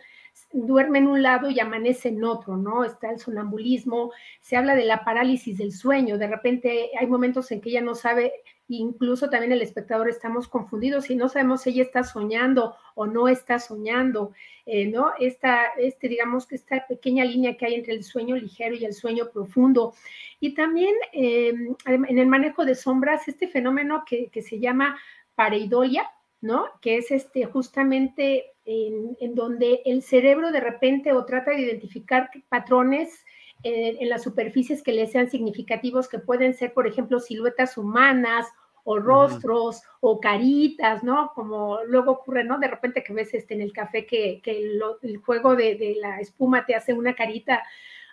duerme 0.52 0.99
en 0.99 1.07
un 1.07 1.23
lado 1.23 1.50
y 1.50 1.61
amanece 1.61 2.09
en 2.09 2.25
otro, 2.25 2.57
¿no? 2.57 2.85
Está 2.85 3.11
el 3.11 3.18
sonambulismo, 3.18 4.12
se 4.40 4.57
habla 4.57 4.75
de 4.75 4.85
la 4.85 5.04
parálisis 5.04 5.59
del 5.59 5.73
sueño, 5.73 6.18
de 6.18 6.26
repente 6.26 6.90
hay 6.99 7.07
momentos 7.07 7.50
en 7.50 7.61
que 7.61 7.71
ella 7.71 7.83
no 7.83 7.95
sabe 7.95 8.33
incluso 8.68 9.30
también 9.30 9.52
el 9.52 9.62
espectador 9.62 10.09
estamos 10.09 10.47
confundidos 10.47 11.09
y 11.11 11.16
no 11.16 11.28
sabemos 11.28 11.62
si 11.62 11.71
ella 11.71 11.83
está 11.83 12.04
soñando 12.04 12.76
o 12.95 13.07
no 13.07 13.28
está 13.28 13.59
soñando, 13.59 14.33
eh, 14.66 14.87
¿no? 14.87 15.12
Esta, 15.18 15.68
este, 15.78 16.09
digamos 16.09 16.47
que 16.47 16.57
esta 16.57 16.87
pequeña 16.87 17.25
línea 17.25 17.57
que 17.57 17.66
hay 17.66 17.75
entre 17.75 17.95
el 17.95 18.04
sueño 18.04 18.37
ligero 18.37 18.75
y 18.75 18.85
el 18.85 18.92
sueño 18.92 19.30
profundo. 19.33 19.95
Y 20.38 20.54
también 20.54 20.95
eh, 21.12 21.54
en 21.87 22.18
el 22.18 22.26
manejo 22.26 22.64
de 22.64 22.75
sombras, 22.75 23.26
este 23.26 23.49
fenómeno 23.49 24.04
que, 24.07 24.30
se 24.42 24.61
llama 24.61 24.99
pareidolia, 25.35 26.11
¿no? 26.40 26.66
Que 26.80 26.99
es 26.99 27.11
este 27.11 27.45
justamente 27.47 28.52
en, 28.64 29.16
en, 29.21 29.35
donde 29.35 29.83
el 29.85 30.02
cerebro 30.02 30.52
de 30.52 30.61
repente 30.61 31.12
o 31.12 31.25
trata 31.25 31.50
de 31.50 31.61
identificar 31.61 32.30
patrones 32.49 33.25
en, 33.62 34.09
las 34.09 34.23
superficies 34.23 34.83
que 34.83 34.92
le 34.92 35.07
sean 35.07 35.30
significativos, 35.30 36.09
que 36.09 36.18
pueden 36.18 36.54
ser, 36.54 36.73
por 36.73 36.87
ejemplo, 36.87 37.18
siluetas 37.21 37.76
humanas 37.76 38.47
o 38.85 38.99
rostros 38.99 39.83
o 40.00 40.21
caritas, 40.21 41.02
¿no? 41.02 41.33
Como 41.35 41.80
luego 41.87 42.12
ocurre, 42.12 42.45
¿no? 42.45 42.59
De 42.59 42.68
repente 42.68 43.02
que 43.02 43.12
ves 43.12 43.35
este, 43.35 43.54
en 43.54 43.62
el 43.62 43.73
café 43.73 44.07
que, 44.07 44.40
el 44.45 45.16
juego 45.18 45.57
de, 45.57 45.75
de, 45.75 45.97
la 46.00 46.21
espuma 46.21 46.64
te 46.64 46.75
hace 46.75 46.95
una 46.95 47.14
carita. 47.14 47.62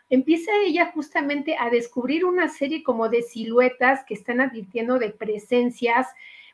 Empieza 0.09 0.51
ella 0.65 0.91
justamente 0.93 1.55
a 1.57 1.69
descubrir 1.69 2.25
una 2.25 2.49
serie 2.49 2.83
como 2.83 3.09
de 3.09 3.21
siluetas 3.21 4.03
que 4.05 4.13
están 4.13 4.41
advirtiendo 4.41 4.99
de 4.99 5.11
presencias 5.11 6.07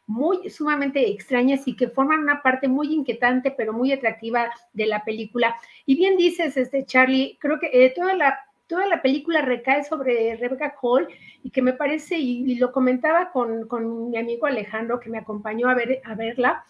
muy 0.07 0.49
sumamente 0.49 1.09
extrañas 1.09 1.67
y 1.67 1.75
que 1.75 1.87
forman 1.87 2.19
una 2.19 2.41
parte 2.41 2.67
muy 2.67 2.93
inquietante, 2.93 3.51
pero 3.51 3.73
muy 3.73 3.91
atractiva 3.91 4.51
de 4.73 4.85
la 4.85 5.03
película. 5.03 5.55
Y 5.85 5.95
bien 5.95 6.17
dices, 6.17 6.57
este 6.57 6.85
Charlie, 6.85 7.37
creo 7.39 7.59
que 7.59 7.69
eh, 7.71 7.93
toda 7.95 8.15
la 8.15 8.39
toda 8.71 8.87
la 8.87 9.01
película 9.01 9.41
recae 9.41 9.83
sobre 9.83 10.37
Rebecca 10.37 10.73
Hall 10.81 11.09
y 11.43 11.49
que 11.49 11.61
me 11.61 11.73
parece, 11.73 12.17
y, 12.17 12.55
lo 12.55 12.71
comentaba 12.71 13.29
con, 13.29 14.09
mi 14.09 14.17
amigo 14.17 14.45
Alejandro 14.47 14.97
que 14.97 15.09
me 15.09 15.17
acompañó 15.17 15.67
a, 15.67 15.73
ver, 15.73 16.01
a 16.05 16.15
verla, 16.15 16.63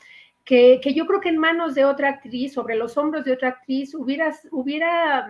que, 0.43 0.81
yo 0.95 1.05
creo 1.05 1.21
que 1.21 1.29
en 1.29 1.37
manos 1.37 1.75
de 1.75 1.85
otra 1.85 2.09
actriz, 2.09 2.53
sobre 2.53 2.75
los 2.75 2.97
hombros 2.97 3.23
de 3.23 3.33
otra 3.33 3.49
actriz, 3.49 3.93
hubiera, 3.93 4.35
hubiera 4.49 5.29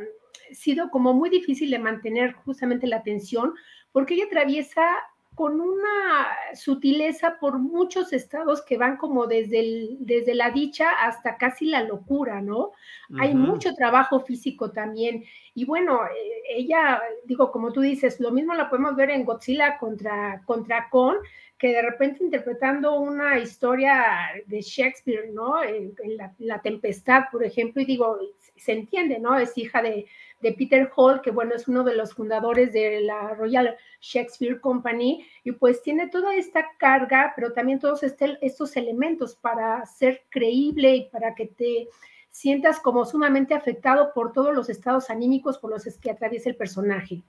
sido 0.53 0.89
como 0.89 1.13
muy 1.13 1.29
difícil 1.29 1.69
de 1.71 1.77
mantener 1.77 2.31
justamente 2.45 2.87
la 2.87 2.97
atención, 2.97 3.53
porque 3.91 4.13
ella 4.13 4.27
atraviesa 4.27 4.85
con 5.35 5.61
una 5.61 6.27
sutileza 6.53 7.37
por 7.39 7.57
muchos 7.57 8.11
estados 8.11 8.61
que 8.63 8.77
van 8.77 8.97
como 8.97 9.27
desde, 9.27 9.95
desde 9.99 10.35
la 10.35 10.51
dicha 10.51 10.89
hasta 10.89 11.37
casi 11.37 11.67
la 11.67 11.83
locura, 11.83 12.41
¿no? 12.41 12.71
Hay 13.17 13.33
mucho 13.33 13.73
trabajo 13.73 14.19
físico 14.19 14.71
también. 14.71 15.23
Y 15.53 15.65
bueno, 15.65 16.01
eh, 16.05 16.41
ella, 16.57 17.01
digo, 17.25 17.51
como 17.51 17.71
tú 17.71 17.81
dices, 17.81 18.19
lo 18.19 18.31
mismo 18.31 18.53
la 18.53 18.69
podemos 18.69 18.95
ver 18.95 19.09
en 19.09 19.25
Godzilla 19.25 19.77
contra, 19.77 20.41
contra 20.45 20.89
Kong, 20.89 21.17
que 21.57 21.69
de 21.69 21.81
repente 21.81 22.23
interpretando 22.23 22.99
una 22.99 23.39
historia 23.39 24.03
de 24.47 24.61
Shakespeare, 24.61 25.31
¿no? 25.31 25.63
En, 25.63 25.93
la, 26.39 26.61
Tempestad, 26.61 27.25
por 27.31 27.43
ejemplo, 27.43 27.81
y 27.81 27.85
digo, 27.85 28.17
se 28.55 28.73
entiende, 28.73 29.19
¿no? 29.19 29.37
Es 29.37 29.57
hija 29.57 29.81
de, 29.81 30.07
de 30.41 30.53
Peter 30.53 30.89
Hall, 30.95 31.21
que 31.21 31.31
bueno, 31.31 31.53
es 31.55 31.67
uno 31.67 31.83
de 31.83 31.95
los 31.95 32.13
fundadores 32.13 32.73
de 32.73 33.01
la 33.01 33.33
Royal 33.35 33.75
Shakespeare 33.99 34.59
Company, 34.59 35.25
y 35.43 35.51
pues 35.51 35.81
tiene 35.81 36.07
toda 36.09 36.35
esta 36.35 36.65
carga, 36.77 37.33
pero 37.35 37.53
también 37.53 37.79
todos 37.79 38.03
este, 38.03 38.37
estos 38.41 38.75
elementos 38.75 39.35
para 39.35 39.85
ser 39.85 40.23
creíble 40.29 40.95
y 40.95 41.09
para 41.09 41.35
que 41.35 41.47
te 41.47 41.87
sientas 42.29 42.79
como 42.79 43.05
sumamente 43.05 43.53
afectado 43.53 44.11
por 44.13 44.31
todos 44.31 44.55
los 44.55 44.69
estados 44.69 45.09
anímicos 45.09 45.57
por 45.57 45.69
los 45.69 45.83
que 45.99 46.11
atraviesa 46.11 46.49
el 46.49 46.55
personaje. 46.55 47.21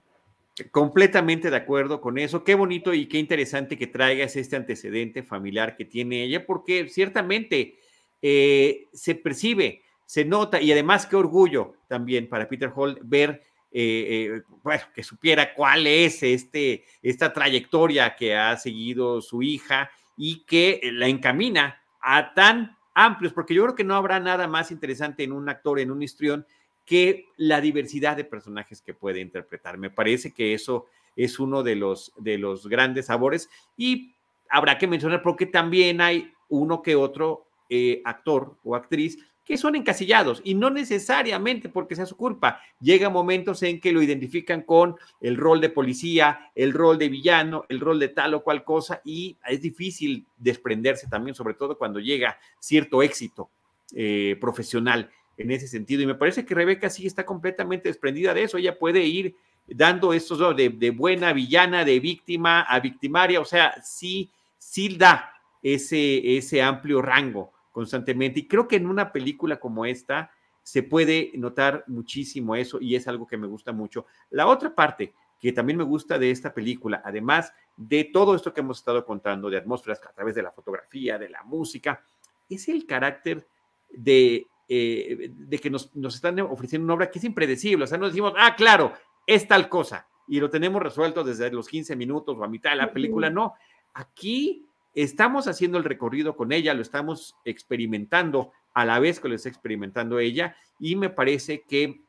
Completamente 0.71 1.49
de 1.49 1.57
acuerdo 1.57 1.99
con 1.99 2.17
eso. 2.17 2.43
Qué 2.43 2.55
bonito 2.55 2.93
y 2.93 3.07
qué 3.07 3.17
interesante 3.17 3.77
que 3.77 3.87
traigas 3.87 4.35
este 4.35 4.55
antecedente 4.55 5.23
familiar 5.23 5.75
que 5.75 5.85
tiene 5.85 6.23
ella, 6.23 6.45
porque 6.45 6.89
ciertamente 6.89 7.79
eh, 8.21 8.87
se 8.93 9.15
percibe 9.15 9.82
se 10.05 10.25
nota 10.25 10.61
y 10.61 10.71
además 10.71 11.05
qué 11.05 11.15
orgullo 11.15 11.75
también 11.87 12.27
para 12.27 12.47
Peter 12.47 12.71
Hall 12.75 12.99
ver, 13.03 13.43
eh, 13.71 14.41
eh, 14.65 14.79
que 14.93 15.03
supiera 15.03 15.53
cuál 15.53 15.87
es 15.87 16.21
este, 16.23 16.85
esta 17.01 17.33
trayectoria 17.33 18.15
que 18.15 18.35
ha 18.35 18.55
seguido 18.57 19.21
su 19.21 19.41
hija 19.41 19.89
y 20.15 20.43
que 20.45 20.79
la 20.93 21.07
encamina 21.07 21.81
a 22.01 22.33
tan 22.33 22.77
amplios, 22.93 23.33
porque 23.33 23.53
yo 23.53 23.63
creo 23.63 23.75
que 23.75 23.83
no 23.83 23.95
habrá 23.95 24.19
nada 24.19 24.47
más 24.47 24.71
interesante 24.71 25.23
en 25.23 25.31
un 25.31 25.49
actor, 25.49 25.79
en 25.79 25.91
un 25.91 26.03
histrión, 26.03 26.45
que 26.85 27.27
la 27.37 27.61
diversidad 27.61 28.17
de 28.17 28.25
personajes 28.25 28.81
que 28.81 28.93
puede 28.93 29.21
interpretar. 29.21 29.77
Me 29.77 29.89
parece 29.89 30.33
que 30.33 30.53
eso 30.53 30.85
es 31.15 31.39
uno 31.39 31.63
de 31.63 31.75
los, 31.75 32.11
de 32.17 32.37
los 32.37 32.67
grandes 32.67 33.07
sabores 33.07 33.49
y 33.77 34.13
habrá 34.49 34.77
que 34.77 34.87
mencionar 34.87 35.21
porque 35.21 35.45
también 35.45 36.01
hay 36.01 36.33
uno 36.49 36.81
que 36.81 36.95
otro 36.95 37.47
eh, 37.69 38.01
actor 38.05 38.57
o 38.63 38.75
actriz 38.75 39.17
que 39.45 39.57
son 39.57 39.75
encasillados 39.75 40.41
y 40.43 40.53
no 40.53 40.69
necesariamente 40.69 41.69
porque 41.69 41.95
sea 41.95 42.05
su 42.05 42.15
culpa. 42.15 42.61
Llega 42.79 43.09
momentos 43.09 43.61
en 43.63 43.79
que 43.79 43.91
lo 43.91 44.01
identifican 44.01 44.61
con 44.61 44.95
el 45.19 45.37
rol 45.37 45.59
de 45.59 45.69
policía, 45.69 46.51
el 46.55 46.73
rol 46.73 46.97
de 46.97 47.09
villano, 47.09 47.65
el 47.69 47.79
rol 47.79 47.99
de 47.99 48.09
tal 48.09 48.33
o 48.35 48.43
cual 48.43 48.63
cosa 48.63 49.01
y 49.03 49.37
es 49.47 49.61
difícil 49.61 50.25
desprenderse 50.37 51.07
también, 51.07 51.35
sobre 51.35 51.55
todo 51.55 51.77
cuando 51.77 51.99
llega 51.99 52.37
cierto 52.59 53.03
éxito 53.03 53.49
eh, 53.95 54.37
profesional 54.39 55.09
en 55.37 55.51
ese 55.51 55.67
sentido. 55.67 56.01
Y 56.01 56.07
me 56.07 56.15
parece 56.15 56.45
que 56.45 56.55
Rebeca 56.55 56.89
sí 56.89 57.05
está 57.05 57.25
completamente 57.25 57.89
desprendida 57.89 58.33
de 58.33 58.43
eso. 58.43 58.57
Ella 58.57 58.79
puede 58.79 59.03
ir 59.03 59.35
dando 59.67 60.13
estos 60.13 60.55
de, 60.55 60.69
de 60.69 60.91
buena 60.91 61.33
villana, 61.33 61.85
de 61.85 61.99
víctima 61.99 62.61
a 62.61 62.79
victimaria, 62.79 63.39
o 63.39 63.45
sea, 63.45 63.81
sí, 63.81 64.29
sí 64.57 64.95
da 64.97 65.33
ese, 65.61 66.37
ese 66.37 66.61
amplio 66.61 67.01
rango 67.01 67.51
constantemente. 67.73 68.39
Y 68.39 68.47
creo 68.47 68.69
que 68.69 68.77
en 68.77 68.87
una 68.87 69.11
película 69.11 69.59
como 69.59 69.85
esta 69.85 70.31
se 70.61 70.83
puede 70.83 71.31
notar 71.35 71.83
muchísimo 71.87 72.55
eso 72.55 72.79
y 72.79 72.95
es 72.95 73.09
algo 73.09 73.27
que 73.27 73.35
me 73.35 73.47
gusta 73.47 73.73
mucho. 73.73 74.05
La 74.29 74.47
otra 74.47 74.73
parte 74.73 75.13
que 75.41 75.51
también 75.51 75.77
me 75.77 75.83
gusta 75.83 76.17
de 76.17 76.31
esta 76.31 76.53
película, 76.53 77.01
además 77.03 77.51
de 77.75 78.05
todo 78.05 78.33
esto 78.33 78.53
que 78.53 78.61
hemos 78.61 78.77
estado 78.77 79.05
contando, 79.05 79.49
de 79.49 79.57
atmósferas 79.57 79.99
a 80.07 80.13
través 80.13 80.35
de 80.35 80.43
la 80.43 80.51
fotografía, 80.51 81.19
de 81.19 81.27
la 81.27 81.43
música, 81.43 82.01
es 82.49 82.69
el 82.69 82.85
carácter 82.85 83.45
de, 83.89 84.47
eh, 84.69 85.31
de 85.35 85.59
que 85.59 85.69
nos, 85.69 85.93
nos, 85.93 86.15
están 86.15 86.39
ofreciendo 86.39 86.85
una 86.85 86.93
obra 86.93 87.11
que 87.11 87.19
es 87.19 87.25
impredecible. 87.25 87.83
O 87.83 87.87
sea, 87.87 87.97
no 87.97 88.07
decimos, 88.07 88.33
ah, 88.37 88.55
claro, 88.55 88.93
es 89.27 89.45
tal 89.45 89.67
cosa 89.67 90.07
y 90.27 90.39
lo 90.39 90.49
tenemos 90.49 90.81
resuelto 90.81 91.23
desde 91.23 91.51
los 91.51 91.67
15 91.67 91.95
minutos 91.95 92.37
o 92.37 92.43
a 92.43 92.47
mitad 92.47 92.69
de 92.71 92.77
la 92.77 92.93
película. 92.93 93.29
No, 93.29 93.53
aquí 93.93 94.65
Estamos 94.93 95.47
haciendo 95.47 95.77
el 95.77 95.83
recorrido 95.83 96.35
con 96.35 96.51
ella, 96.51 96.73
lo 96.73 96.81
estamos 96.81 97.35
experimentando 97.45 98.51
a 98.73 98.85
la 98.85 98.99
vez 98.99 99.19
que 99.19 99.29
lo 99.29 99.35
está 99.35 99.49
experimentando 99.49 100.19
ella 100.19 100.55
y 100.79 100.95
me 100.95 101.09
parece 101.09 101.61
que 101.61 102.01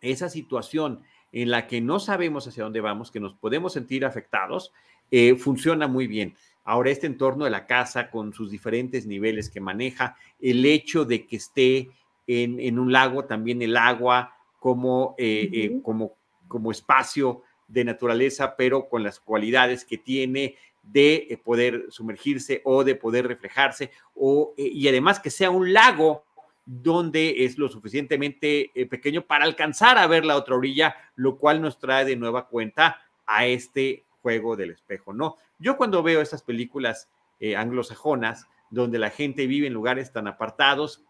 esa 0.00 0.28
situación 0.28 1.02
en 1.32 1.50
la 1.50 1.66
que 1.66 1.80
no 1.80 1.98
sabemos 1.98 2.46
hacia 2.46 2.64
dónde 2.64 2.80
vamos, 2.80 3.10
que 3.10 3.20
nos 3.20 3.34
podemos 3.34 3.72
sentir 3.74 4.04
afectados, 4.04 4.72
eh, 5.10 5.34
funciona 5.36 5.86
muy 5.86 6.06
bien. 6.06 6.34
Ahora, 6.64 6.90
este 6.90 7.06
entorno 7.06 7.44
de 7.44 7.50
la 7.50 7.66
casa 7.66 8.10
con 8.10 8.32
sus 8.32 8.50
diferentes 8.50 9.06
niveles 9.06 9.50
que 9.50 9.60
maneja, 9.60 10.16
el 10.40 10.64
hecho 10.64 11.04
de 11.04 11.26
que 11.26 11.36
esté 11.36 11.90
en, 12.26 12.78
un 12.78 12.90
lago, 12.90 13.24
también 13.24 13.62
el 13.62 13.76
agua 13.76 14.36
como, 14.58 15.14
eh, 15.18 15.48
eh, 15.52 15.80
como, 15.82 16.16
como 16.48 16.72
espacio 16.72 17.42
de 17.68 17.84
naturaleza, 17.84 18.56
pero 18.56 18.88
con 18.88 19.02
las 19.02 19.20
cualidades 19.20 19.84
que 19.84 19.98
tiene, 19.98 20.56
de 20.92 21.26
eh, 21.30 21.36
poder 21.36 21.86
sumergirse 21.88 22.62
o 22.64 22.84
de 22.84 22.94
poder 22.94 23.26
reflejarse, 23.26 23.90
o, 24.14 24.54
eh, 24.56 24.62
y 24.72 24.88
además 24.88 25.20
que 25.20 25.30
sea 25.30 25.50
un 25.50 25.72
lago 25.72 26.24
donde 26.64 27.44
es 27.44 27.58
lo 27.58 27.68
suficientemente 27.68 28.70
eh, 28.74 28.86
pequeño 28.86 29.22
para 29.22 29.44
alcanzar 29.44 29.98
a 29.98 30.06
ver 30.06 30.24
la 30.24 30.36
otra 30.36 30.56
orilla, 30.56 30.96
lo 31.14 31.38
cual 31.38 31.60
nos 31.60 31.78
trae 31.78 32.04
de 32.04 32.16
nueva 32.16 32.48
cuenta 32.48 33.02
a 33.26 33.46
este 33.46 34.04
juego 34.22 34.56
del 34.56 34.70
espejo, 34.70 35.12
¿no? 35.12 35.36
Yo 35.58 35.76
cuando 35.76 36.02
veo 36.02 36.20
estas 36.20 36.42
películas 36.42 37.08
anglosajonas, 37.56 38.46
donde 38.70 38.98
la 38.98 39.10
gente 39.10 39.46
vive 39.46 39.66
en 39.66 39.74
lugares 39.74 40.12
tan 40.12 40.26
apartados, 40.26 41.04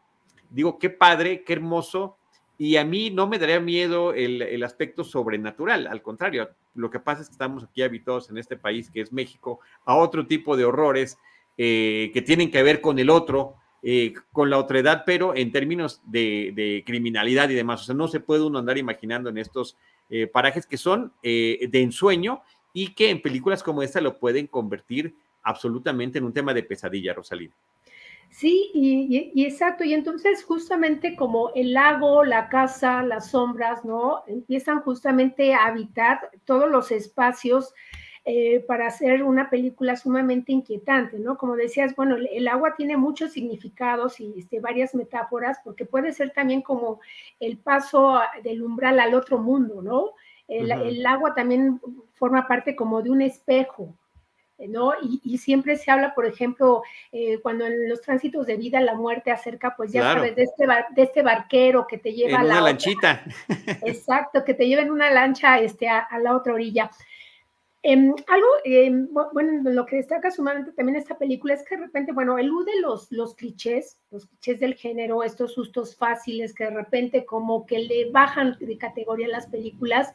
digo, 0.50 0.78
qué 0.78 0.90
padre, 0.90 1.44
qué 1.44 1.54
hermoso 1.54 2.16
y 2.58 2.76
a 2.76 2.84
mí 2.84 3.10
no 3.10 3.26
me 3.26 3.38
daría 3.38 3.60
miedo 3.60 4.14
el, 4.14 4.62
aspecto 4.62 5.04
sobrenatural, 5.04 5.86
al 5.86 6.02
contrario, 6.02 6.50
lo 6.74 6.90
que 6.90 7.00
pasa 7.00 7.22
es 7.22 7.28
que 7.28 7.32
estamos 7.32 7.64
aquí 7.64 7.82
habituados 7.82 8.30
en 8.30 8.38
este 8.38 8.56
país 8.56 8.90
que 8.90 9.00
es 9.00 9.12
México 9.12 9.60
a 9.84 9.96
otro 9.96 10.26
tipo 10.26 10.56
de 10.56 10.64
horrores 10.64 11.18
eh, 11.58 12.10
que 12.12 12.22
tienen 12.22 12.50
que 12.50 12.62
ver 12.62 12.80
con 12.80 12.98
el 12.98 13.10
otro, 13.10 13.56
eh, 13.82 14.14
con 14.32 14.50
la 14.50 14.58
otredad, 14.58 15.04
pero 15.06 15.34
en 15.34 15.52
términos 15.52 16.02
de, 16.04 16.82
criminalidad 16.86 17.48
y 17.50 17.54
demás. 17.54 17.82
O 17.82 17.84
sea, 17.84 17.94
no 17.94 18.08
se 18.08 18.20
puede 18.20 18.42
uno 18.42 18.58
andar 18.58 18.78
imaginando 18.78 19.30
en 19.30 19.38
estos 19.38 19.76
eh, 20.08 20.26
parajes 20.26 20.66
que 20.66 20.76
son 20.76 21.12
de 21.22 21.68
ensueño 21.72 22.42
y 22.72 22.94
que 22.94 23.10
en 23.10 23.22
películas 23.22 23.62
como 23.62 23.82
esta 23.82 24.00
lo 24.00 24.18
pueden 24.18 24.46
convertir 24.46 25.14
absolutamente 25.42 26.18
en 26.18 26.24
un 26.24 26.32
tema 26.32 26.52
de 26.52 26.62
pesadilla, 26.62 27.14
Rosalina. 27.14 27.54
Sí, 28.30 28.70
y, 28.74 29.44
exacto, 29.44 29.82
y 29.82 29.94
entonces 29.94 30.44
justamente 30.44 31.16
como 31.16 31.50
el 31.54 31.72
lago, 31.72 32.22
la 32.24 32.48
casa, 32.48 33.02
las 33.02 33.30
sombras, 33.30 33.84
¿no? 33.84 34.24
Empiezan 34.26 34.80
justamente 34.80 35.54
a 35.54 35.66
habitar 35.66 36.30
todos 36.44 36.68
los 36.70 36.92
espacios 36.92 37.72
eh, 38.26 38.60
para 38.60 38.88
hacer 38.88 39.22
una 39.22 39.48
película 39.48 39.96
sumamente 39.96 40.52
inquietante, 40.52 41.18
¿no? 41.18 41.38
Como 41.38 41.56
decías, 41.56 41.96
bueno, 41.96 42.16
el, 42.16 42.48
agua 42.48 42.74
tiene 42.76 42.96
muchos 42.96 43.32
significados 43.32 44.20
y 44.20 44.34
este, 44.36 44.60
varias 44.60 44.94
metáforas, 44.94 45.58
porque 45.64 45.86
puede 45.86 46.12
ser 46.12 46.32
también 46.32 46.60
como 46.60 47.00
el 47.40 47.56
paso 47.56 48.20
del 48.42 48.62
umbral 48.62 49.00
al 49.00 49.14
otro 49.14 49.38
mundo, 49.38 49.80
¿no? 49.82 50.10
el 50.48 51.04
agua 51.04 51.34
también 51.34 51.80
forma 52.14 52.46
parte 52.46 52.76
como 52.76 53.02
de 53.02 53.10
un 53.10 53.20
espejo, 53.20 53.96
¿no? 54.58 54.92
Y, 55.02 55.38
siempre 55.38 55.76
se 55.76 55.90
habla, 55.90 56.14
por 56.14 56.26
ejemplo, 56.26 56.82
eh, 57.12 57.38
cuando 57.40 57.66
en 57.66 57.88
los 57.88 58.00
tránsitos 58.00 58.46
de 58.46 58.56
vida 58.56 58.80
la 58.80 58.94
muerte 58.94 59.30
acerca, 59.30 59.74
pues 59.76 59.92
ya 59.92 60.14
sabes, 60.14 60.34
de 60.34 60.44
este, 60.44 60.66
de 60.66 61.02
este 61.02 61.22
barquero 61.22 61.86
que 61.86 61.98
te 61.98 62.12
lleva 62.12 62.38
a 62.38 62.42
la 62.42 62.54
una 62.54 62.60
lanchita. 62.62 63.24
Exacto, 63.84 64.44
que 64.44 64.54
te 64.54 64.66
lleva 64.66 64.82
en 64.82 64.90
una 64.90 65.10
lancha 65.10 65.58
este, 65.58 65.88
a, 65.88 66.08
la 66.22 66.34
otra 66.34 66.54
orilla. 66.54 66.90
Em, 67.82 68.12
algo, 68.26 68.48
em, 68.64 69.08
bueno, 69.32 69.70
lo 69.70 69.86
que 69.86 69.96
destaca 69.96 70.30
sumamente 70.30 70.72
también 70.72 70.96
esta 70.96 71.16
película 71.16 71.54
es 71.54 71.62
que 71.62 71.76
de 71.76 71.82
repente, 71.82 72.12
bueno, 72.12 72.36
elude 72.36 72.80
los, 72.80 73.12
los 73.12 73.34
clichés, 73.36 74.00
los 74.10 74.26
clichés 74.26 74.58
del 74.58 74.74
género, 74.74 75.22
estos 75.22 75.52
sustos 75.52 75.94
fáciles 75.94 76.52
que 76.52 76.64
de 76.64 76.70
repente 76.70 77.24
como 77.24 77.64
que 77.64 77.78
le 77.78 78.10
bajan 78.10 78.56
de 78.58 78.76
categoría 78.76 79.28
las 79.28 79.46
películas, 79.46 80.12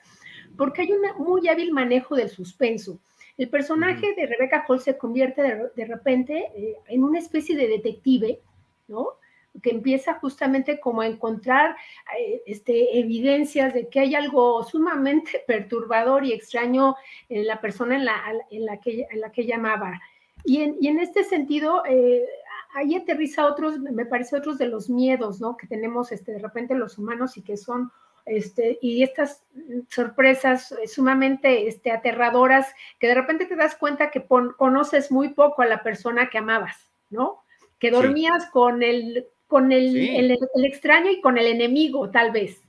porque 0.57 0.81
hay 0.81 0.91
un 0.91 1.23
muy 1.23 1.47
hábil 1.47 1.71
manejo 1.71 2.15
del 2.15 2.29
suspenso. 2.29 2.99
El 3.37 3.49
personaje 3.49 4.13
de 4.15 4.25
Rebecca 4.25 4.65
Hall 4.67 4.79
se 4.79 4.97
convierte 4.97 5.41
de, 5.75 5.85
repente 5.85 6.51
eh, 6.55 6.77
en 6.87 7.03
una 7.03 7.19
especie 7.19 7.55
de 7.55 7.67
detective, 7.67 8.39
¿no? 8.87 9.19
que 9.61 9.71
empieza 9.71 10.13
justamente 10.15 10.79
como 10.79 11.01
a 11.01 11.07
encontrar 11.07 11.75
eh, 12.17 12.41
este, 12.45 12.99
evidencias 12.99 13.73
de 13.73 13.89
que 13.89 13.99
hay 13.99 14.15
algo 14.15 14.63
sumamente 14.63 15.43
perturbador 15.47 16.23
y 16.23 16.33
extraño 16.33 16.95
en 17.29 17.47
la 17.47 17.59
persona 17.59 17.95
en 17.95 18.05
la, 18.05 18.21
en 18.49 18.65
la, 18.65 18.77
que, 18.77 19.07
en 19.09 19.19
la 19.19 19.31
que 19.31 19.45
llamaba. 19.45 19.99
Y 20.43 20.61
en, 20.61 20.77
y 20.79 20.87
en 20.87 20.99
este 20.99 21.23
sentido, 21.23 21.83
eh, 21.85 22.25
ahí 22.73 22.95
aterriza 22.95 23.45
otros, 23.45 23.79
me 23.79 24.05
parece, 24.05 24.37
otros 24.37 24.57
de 24.57 24.67
los 24.67 24.89
miedos 24.89 25.41
¿no? 25.41 25.57
que 25.57 25.67
tenemos 25.67 26.11
este, 26.11 26.31
de 26.31 26.39
repente 26.39 26.73
los 26.75 26.97
humanos 26.97 27.37
y 27.37 27.41
que 27.41 27.57
son 27.57 27.91
este, 28.25 28.77
y 28.81 29.03
estas 29.03 29.43
sorpresas 29.89 30.73
sumamente 30.87 31.67
este, 31.67 31.91
aterradoras 31.91 32.67
que 32.99 33.07
de 33.07 33.15
repente 33.15 33.45
te 33.45 33.55
das 33.55 33.75
cuenta 33.75 34.11
que 34.11 34.25
conoces 34.57 35.11
muy 35.11 35.29
poco 35.29 35.61
a 35.61 35.65
la 35.65 35.83
persona 35.83 36.29
que 36.29 36.37
amabas, 36.37 36.91
¿no? 37.09 37.43
Que 37.79 37.91
dormías 37.91 38.49
con, 38.51 38.83
el, 38.83 39.27
con 39.47 39.71
el, 39.71 40.37
extraño 40.63 41.11
y 41.11 41.21
con 41.21 41.37
el 41.37 41.47
enemigo, 41.47 42.09
tal 42.09 42.31
vez. 42.31 42.61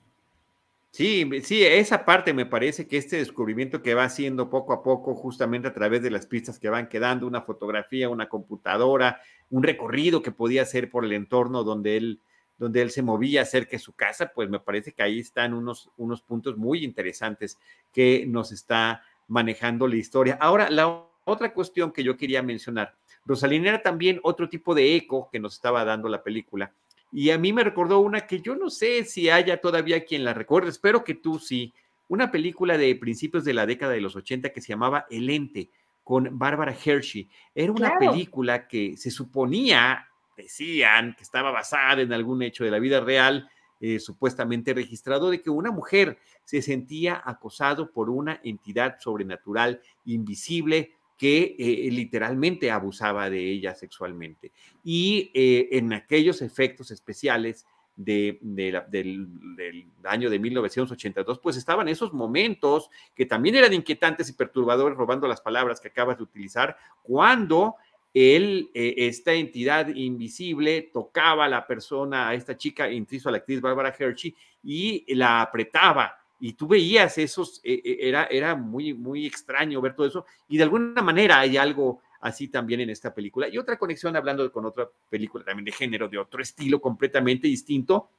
Sí, 0.90 1.28
sí, 1.42 1.64
esa 1.64 2.04
parte 2.04 2.34
me 2.34 2.44
parece 2.44 2.86
que 2.86 2.98
este 2.98 3.16
descubrimiento 3.16 3.82
que 3.82 3.94
va 3.94 4.04
haciendo 4.04 4.50
poco 4.50 4.74
a 4.74 4.82
poco, 4.82 5.14
justamente 5.14 5.68
a 5.68 5.74
través 5.74 6.02
de 6.02 6.10
las 6.10 6.26
pistas 6.26 6.58
que 6.58 6.68
van 6.68 6.88
quedando, 6.88 7.26
una 7.26 7.42
fotografía, 7.42 8.10
una 8.10 8.28
computadora, 8.28 9.20
un 9.48 9.62
recorrido 9.62 10.22
que 10.22 10.32
podía 10.32 10.62
hacer 10.62 10.90
por 10.90 11.04
el 11.04 11.12
entorno 11.12 11.64
donde 11.64 11.96
él 11.96 12.20
donde 12.58 12.82
él 12.82 12.90
se 12.90 13.02
movía 13.02 13.44
cerca 13.44 13.72
de 13.72 13.78
su 13.78 13.92
casa, 13.92 14.32
pues 14.34 14.48
me 14.48 14.60
parece 14.60 14.92
que 14.92 15.02
ahí 15.02 15.18
están 15.18 15.54
unos, 15.54 15.90
unos 15.96 16.22
puntos 16.22 16.56
muy 16.56 16.84
interesantes 16.84 17.58
que 17.92 18.24
nos 18.26 18.52
está 18.52 19.02
manejando 19.28 19.88
la 19.88 19.96
historia. 19.96 20.38
Ahora, 20.40 20.70
la 20.70 21.04
otra 21.24 21.52
cuestión 21.52 21.92
que 21.92 22.04
yo 22.04 22.16
quería 22.16 22.42
mencionar, 22.42 22.94
Rosalina 23.24 23.70
era 23.70 23.82
también 23.82 24.20
otro 24.22 24.48
tipo 24.48 24.74
de 24.74 24.96
eco 24.96 25.28
que 25.30 25.40
nos 25.40 25.54
estaba 25.54 25.84
dando 25.84 26.08
la 26.08 26.22
película. 26.22 26.72
Y 27.12 27.30
a 27.30 27.38
mí 27.38 27.52
me 27.52 27.62
recordó 27.62 28.00
una 28.00 28.26
que 28.26 28.40
yo 28.40 28.56
no 28.56 28.70
sé 28.70 29.04
si 29.04 29.28
haya 29.28 29.60
todavía 29.60 30.04
quien 30.04 30.24
la 30.24 30.34
recuerde, 30.34 30.70
espero 30.70 31.04
que 31.04 31.14
tú 31.14 31.38
sí, 31.38 31.72
una 32.08 32.30
película 32.30 32.76
de 32.78 32.94
principios 32.96 33.44
de 33.44 33.54
la 33.54 33.66
década 33.66 33.92
de 33.92 34.00
los 34.00 34.16
80 34.16 34.50
que 34.50 34.60
se 34.60 34.68
llamaba 34.68 35.06
El 35.10 35.30
Ente 35.30 35.70
con 36.04 36.38
Bárbara 36.38 36.74
Hershey. 36.74 37.28
Era 37.54 37.72
una 37.72 37.98
película 37.98 38.66
que 38.66 38.96
se 38.96 39.10
suponía 39.10 40.08
decían 40.42 41.14
que 41.16 41.22
estaba 41.22 41.50
basada 41.50 42.02
en 42.02 42.12
algún 42.12 42.42
hecho 42.42 42.64
de 42.64 42.70
la 42.70 42.78
vida 42.78 43.00
real, 43.00 43.48
eh, 43.80 43.98
supuestamente 43.98 44.74
registrado, 44.74 45.30
de 45.30 45.42
que 45.42 45.50
una 45.50 45.70
mujer 45.70 46.18
se 46.44 46.62
sentía 46.62 47.20
acosado 47.24 47.90
por 47.90 48.10
una 48.10 48.40
entidad 48.44 48.98
sobrenatural 49.00 49.80
invisible 50.04 50.92
que 51.16 51.54
eh, 51.58 51.88
literalmente 51.90 52.70
abusaba 52.70 53.30
de 53.30 53.38
ella 53.38 53.74
sexualmente. 53.74 54.52
Y 54.82 55.30
eh, 55.34 55.68
en 55.72 55.92
aquellos 55.92 56.42
efectos 56.42 56.90
especiales 56.90 57.64
de, 57.96 58.38
del, 58.40 58.82
del, 58.88 59.86
año 60.04 60.30
de 60.30 60.38
1982, 60.38 61.38
pues 61.38 61.56
estaban 61.56 61.88
esos 61.88 62.12
momentos 62.12 62.90
que 63.14 63.26
también 63.26 63.54
eran 63.54 63.72
inquietantes 63.72 64.28
y 64.30 64.32
perturbadores, 64.32 64.96
robando 64.96 65.28
las 65.28 65.40
palabras 65.40 65.80
que 65.80 65.88
acabas 65.88 66.16
de 66.16 66.24
utilizar, 66.24 66.76
cuando 67.02 67.76
él, 68.14 68.70
eh, 68.74 68.94
esta 68.98 69.32
entidad 69.32 69.88
invisible, 69.88 70.90
tocaba 70.92 71.46
a 71.46 71.48
la 71.48 71.66
persona, 71.66 72.28
a 72.28 72.34
esta 72.34 72.56
chica, 72.56 72.90
incluso 72.90 73.28
a 73.28 73.32
la 73.32 73.38
actriz 73.38 73.60
Barbara 73.60 73.94
Hershey, 73.98 74.34
y 74.62 75.14
la 75.14 75.42
apretaba. 75.42 76.18
Y 76.40 76.54
tú 76.54 76.66
veías 76.66 77.16
esos, 77.18 77.60
eh, 77.64 77.80
era, 78.00 78.24
era 78.24 78.54
muy, 78.54 78.94
muy 78.94 79.26
extraño 79.26 79.80
ver 79.80 79.94
todo 79.94 80.06
eso. 80.06 80.26
Y 80.48 80.56
de 80.56 80.64
alguna 80.64 81.00
manera 81.02 81.40
hay 81.40 81.56
algo 81.56 82.00
así 82.20 82.48
también 82.48 82.80
en 82.80 82.90
esta 82.90 83.14
película. 83.14 83.48
Y 83.48 83.58
otra 83.58 83.78
conexión 83.78 84.16
hablando 84.16 84.50
con 84.52 84.64
otra 84.66 84.88
película 85.08 85.44
también 85.44 85.64
de 85.64 85.72
género, 85.72 86.08
de 86.08 86.18
otro 86.18 86.42
estilo 86.42 86.80
completamente 86.80 87.48
distinto, 87.48 88.10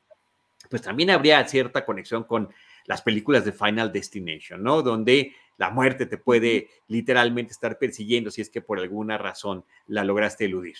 pues 0.69 0.81
también 0.81 1.09
habría 1.09 1.45
cierta 1.47 1.85
conexión 1.85 2.23
con 2.23 2.49
las 2.85 3.01
películas 3.01 3.45
de 3.45 3.51
Final 3.51 3.91
Destination, 3.91 4.61
¿no? 4.61 4.81
Donde 4.81 5.33
la 5.57 5.69
muerte 5.69 6.05
te 6.05 6.17
puede 6.17 6.69
literalmente 6.87 7.51
estar 7.51 7.77
persiguiendo 7.77 8.31
si 8.31 8.41
es 8.41 8.49
que 8.49 8.61
por 8.61 8.79
alguna 8.79 9.17
razón 9.17 9.65
la 9.87 10.03
lograste 10.03 10.45
eludir. 10.45 10.77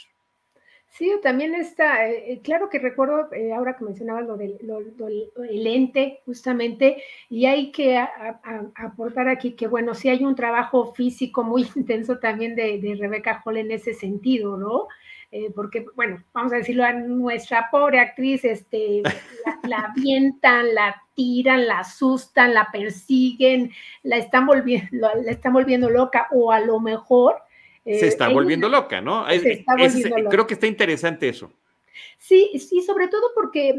Sí, 0.93 1.12
también 1.23 1.55
está, 1.55 2.07
eh, 2.07 2.33
eh, 2.33 2.41
claro 2.43 2.69
que 2.69 2.77
recuerdo 2.77 3.33
eh, 3.33 3.51
ahora 3.51 3.75
que 3.75 3.83
mencionabas 3.83 4.27
lo 4.27 4.38
del, 4.38 4.59
ente, 5.65 6.21
justamente, 6.23 7.01
y 7.31 7.47
hay 7.47 7.71
que 7.71 7.97
aportar 7.97 9.27
aquí 9.27 9.53
que, 9.55 9.65
bueno, 9.65 9.95
sí 9.95 10.09
hay 10.09 10.23
un 10.23 10.36
trabajo 10.36 10.93
físico 10.93 11.43
muy 11.43 11.65
intenso 11.75 12.19
también 12.19 12.55
de, 12.55 12.79
de 12.79 12.93
Rebeca 12.93 13.41
Hall 13.43 13.57
en 13.57 13.71
ese 13.71 13.95
sentido, 13.95 14.55
¿no? 14.55 14.88
Eh, 15.35 15.51
porque, 15.55 15.83
bueno, 15.95 16.23
vamos 16.31 16.53
a 16.53 16.57
decirlo, 16.57 16.83
a 16.83 16.93
nuestra 16.93 17.67
pobre 17.71 17.99
actriz, 17.99 18.45
este, 18.45 19.01
la, 19.63 19.77
avientan, 19.79 20.75
la 20.75 21.01
tiran, 21.15 21.65
la 21.65 21.79
asustan, 21.79 22.53
la 22.53 22.69
persiguen, 22.71 23.71
la 24.03 24.17
están 24.17 24.45
volviendo, 24.45 25.09
la 25.23 25.31
están 25.31 25.53
volviendo 25.53 25.89
loca, 25.89 26.27
o 26.29 26.51
a 26.51 26.59
lo 26.59 26.79
mejor. 26.79 27.37
Eh, 27.83 27.97
se 27.97 28.09
está 28.09 28.29
volviendo 28.29 28.69
loca, 28.69 29.01
¿no? 29.01 29.25
Creo 30.29 30.45
que 30.45 30.53
está 30.53 30.67
interesante 30.67 31.29
eso. 31.29 31.51
Sí, 32.19 32.51
sí, 32.59 32.83
sobre 32.83 33.07
todo 33.07 33.31
porque 33.33 33.75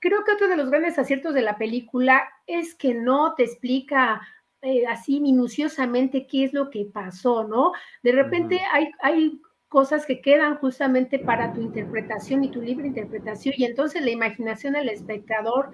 creo 0.00 0.24
que 0.24 0.32
otro 0.32 0.48
de 0.48 0.56
los 0.56 0.68
grandes 0.68 0.98
aciertos 0.98 1.32
de 1.32 1.42
la 1.42 1.58
película 1.58 2.28
es 2.48 2.74
que 2.74 2.92
no 2.92 3.34
te 3.34 3.44
explica 3.44 4.20
eh, 4.62 4.84
así 4.88 5.20
minuciosamente 5.20 6.26
qué 6.26 6.42
es 6.42 6.52
lo 6.52 6.70
que 6.70 6.86
pasó, 6.86 7.44
¿no? 7.44 7.70
De 8.02 8.10
repente 8.10 8.60
hay, 8.72 8.90
hay 9.00 9.40
cosas 9.68 10.06
que 10.06 10.20
quedan 10.20 10.56
justamente 10.56 11.18
para 11.18 11.52
tu 11.52 11.60
interpretación 11.60 12.44
y 12.44 12.50
tu 12.50 12.60
libre 12.60 12.86
interpretación. 12.86 13.54
Y 13.56 13.64
entonces 13.64 14.02
la 14.02 14.10
imaginación 14.10 14.74
del 14.74 14.88
espectador 14.88 15.72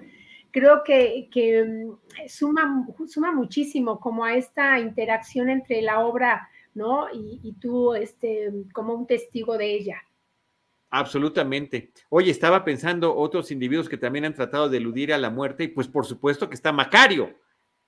creo 0.53 0.83
que, 0.83 1.27
mm, 1.65 2.27
suma, 2.27 2.87
suma 3.07 3.31
muchísimo 3.31 3.99
como 3.99 4.23
a 4.23 4.35
esta 4.35 4.79
interacción 4.79 5.49
entre 5.49 5.81
la 5.81 5.99
obra, 5.99 6.47
¿no? 6.75 7.07
Y, 7.11 7.53
tú 7.59 7.93
este, 7.93 8.51
como 8.71 8.93
un 8.93 9.07
testigo 9.07 9.57
de 9.57 9.73
ella. 9.73 10.01
Absolutamente. 10.89 11.91
Oye, 12.09 12.29
estaba 12.29 12.63
pensando 12.63 13.15
otros 13.15 13.49
individuos 13.49 13.89
que 13.89 13.97
también 13.97 14.25
han 14.25 14.35
tratado 14.35 14.69
de 14.69 14.77
eludir 14.77 15.11
a 15.11 15.17
la 15.17 15.31
muerte, 15.31 15.63
y 15.63 15.67
pues 15.69 15.87
por 15.87 16.05
supuesto 16.05 16.47
que 16.47 16.55
está 16.55 16.71
Macario, 16.71 17.35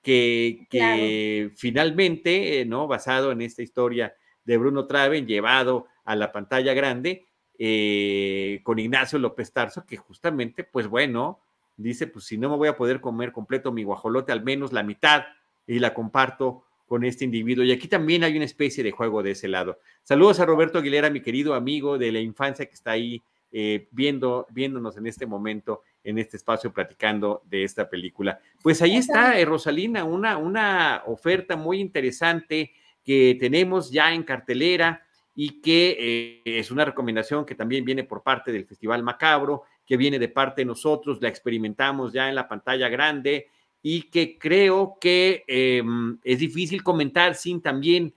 que, 0.02 0.66
que 0.68 1.52
finalmente, 1.56 2.60
eh, 2.60 2.64
¿no? 2.64 2.88
Basado 2.88 3.30
en 3.30 3.42
esta 3.42 3.62
historia 3.62 4.14
de 4.44 4.56
Bruno 4.56 4.86
Traven, 4.86 5.26
llevado 5.26 5.86
a 6.06 6.16
la 6.16 6.32
pantalla 6.32 6.72
grande 6.72 7.26
eh, 7.58 8.60
con 8.62 8.78
Ignacio 8.78 9.18
López 9.18 9.52
Tarso, 9.52 9.84
que 9.84 9.96
justamente, 9.96 10.64
pues 10.64 10.86
bueno, 10.86 11.40
dice, 11.76 12.06
pues 12.06 12.24
si 12.24 12.38
no 12.38 12.48
me 12.48 12.56
voy 12.56 12.68
a 12.68 12.76
poder 12.76 13.00
comer 13.00 13.32
completo 13.32 13.72
mi 13.72 13.84
guajolote, 13.84 14.32
al 14.32 14.42
menos 14.42 14.72
la 14.72 14.82
mitad, 14.82 15.24
y 15.66 15.78
la 15.78 15.92
comparto 15.92 16.64
con 16.86 17.04
este 17.04 17.24
individuo. 17.24 17.64
Y 17.64 17.72
aquí 17.72 17.88
también 17.88 18.24
hay 18.24 18.36
una 18.36 18.44
especie 18.44 18.84
de 18.84 18.92
juego 18.92 19.22
de 19.22 19.32
ese 19.32 19.48
lado. 19.48 19.80
Saludos 20.02 20.38
a 20.40 20.46
Roberto 20.46 20.78
Aguilera, 20.78 21.10
mi 21.10 21.20
querido 21.20 21.54
amigo 21.54 21.98
de 21.98 22.12
la 22.12 22.20
infancia 22.20 22.66
que 22.66 22.74
está 22.74 22.92
ahí 22.92 23.22
eh, 23.50 23.88
viendo, 23.90 24.46
viéndonos 24.50 24.96
en 24.96 25.06
este 25.06 25.26
momento, 25.26 25.82
en 26.04 26.18
este 26.18 26.36
espacio, 26.36 26.72
platicando 26.72 27.42
de 27.46 27.64
esta 27.64 27.88
película. 27.88 28.38
Pues 28.62 28.82
ahí 28.82 28.96
está, 28.96 29.38
eh, 29.38 29.44
Rosalina, 29.44 30.04
una, 30.04 30.36
una 30.36 31.02
oferta 31.06 31.56
muy 31.56 31.80
interesante 31.80 32.72
que 33.04 33.36
tenemos 33.40 33.90
ya 33.90 34.12
en 34.12 34.22
cartelera 34.22 35.05
y 35.38 35.60
que 35.60 36.42
eh, 36.46 36.58
es 36.58 36.70
una 36.70 36.86
recomendación 36.86 37.44
que 37.44 37.54
también 37.54 37.84
viene 37.84 38.04
por 38.04 38.22
parte 38.22 38.50
del 38.50 38.66
Festival 38.66 39.02
Macabro, 39.02 39.64
que 39.84 39.98
viene 39.98 40.18
de 40.18 40.30
parte 40.30 40.62
de 40.62 40.64
nosotros, 40.64 41.18
la 41.20 41.28
experimentamos 41.28 42.12
ya 42.12 42.28
en 42.28 42.34
la 42.34 42.48
pantalla 42.48 42.88
grande 42.88 43.48
y 43.82 44.04
que 44.04 44.38
creo 44.38 44.96
que 44.98 45.44
em, 45.46 46.18
es 46.24 46.38
difícil 46.38 46.82
comentar 46.82 47.34
sin 47.34 47.60
también 47.60 48.14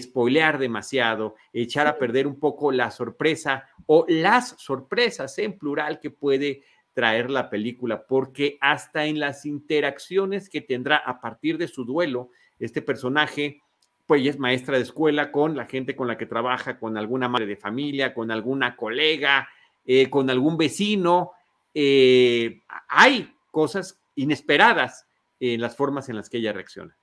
spoilear 0.00 0.58
demasiado, 0.58 1.34
echar 1.52 1.86
a 1.86 1.98
perder 1.98 2.26
un 2.26 2.38
poco 2.38 2.72
la 2.72 2.90
sorpresa 2.90 3.68
o 3.84 4.06
las 4.08 4.54
sorpresas 4.58 5.36
en 5.38 5.58
plural 5.58 6.00
que 6.00 6.10
puede 6.10 6.62
traer 6.94 7.28
la 7.28 7.50
película, 7.50 8.06
porque 8.06 8.56
hasta 8.60 9.04
en 9.04 9.18
las 9.18 9.44
interacciones 9.44 10.48
que 10.48 10.60
tendrá 10.60 10.96
a 10.96 11.20
partir 11.20 11.58
de 11.58 11.68
su 11.68 11.84
duelo, 11.84 12.30
este 12.58 12.80
personaje, 12.80 13.60
pues 14.06 14.26
es 14.26 14.38
maestra 14.38 14.76
de 14.76 14.82
escuela 14.82 15.32
con 15.32 15.56
la 15.56 15.66
gente 15.66 15.96
con 15.96 16.08
la 16.08 16.18
que 16.18 16.26
trabaja, 16.26 16.78
con 16.78 16.96
alguna 16.96 17.28
madre 17.28 17.46
de 17.46 17.56
familia, 17.56 18.12
con 18.12 18.30
alguna 18.30 18.76
colega, 18.76 19.48
eh, 19.84 20.10
con 20.10 20.28
algún 20.30 20.56
vecino. 20.56 21.32
Eh, 21.72 22.62
hay 22.88 23.32
cosas 23.50 24.00
inesperadas 24.14 25.06
en 25.40 25.60
las 25.60 25.76
formas 25.76 26.08
en 26.08 26.16
las 26.16 26.28
que 26.28 26.38
ella 26.38 26.52
reacciona. 26.52 26.96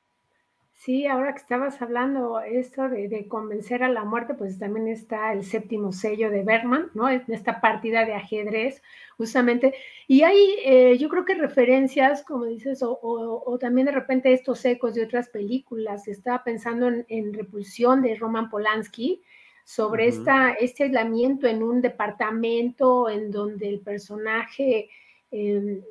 Sí, 0.83 1.05
ahora 1.05 1.33
que 1.33 1.41
estabas 1.41 1.79
hablando 1.79 2.39
esto 2.41 2.89
de, 2.89 3.27
convencer 3.27 3.83
a 3.83 3.89
la 3.89 4.03
muerte, 4.03 4.33
pues 4.33 4.57
también 4.57 4.87
está 4.87 5.31
el 5.31 5.43
séptimo 5.43 5.91
sello 5.91 6.31
de 6.31 6.41
Bergman, 6.41 6.89
¿no? 6.95 7.07
En 7.07 7.23
esta 7.27 7.61
partida 7.61 8.03
de 8.03 8.15
ajedrez, 8.15 8.81
justamente. 9.15 9.75
Y 10.07 10.23
hay, 10.23 10.55
eh, 10.65 10.97
yo 10.97 11.07
creo 11.07 11.23
que 11.23 11.35
referencias, 11.35 12.23
como 12.23 12.45
dices, 12.45 12.79
o, 12.81 13.57
también 13.61 13.85
de 13.85 13.91
repente 13.91 14.33
estos 14.33 14.65
ecos 14.65 14.95
de 14.95 15.03
otras 15.03 15.29
películas. 15.29 16.07
Estaba 16.07 16.43
pensando 16.43 16.87
en, 16.87 17.33
Repulsión 17.35 18.01
de 18.01 18.15
Roman 18.15 18.49
Polanski, 18.49 19.21
sobre 19.63 20.07
esta, 20.07 20.53
este 20.53 20.85
aislamiento 20.85 21.45
en 21.45 21.61
un 21.61 21.81
departamento 21.83 23.07
en 23.07 23.29
donde 23.29 23.69
el 23.69 23.81
personaje... 23.81 24.89
Em, 25.29 25.77
eh, 25.77 25.83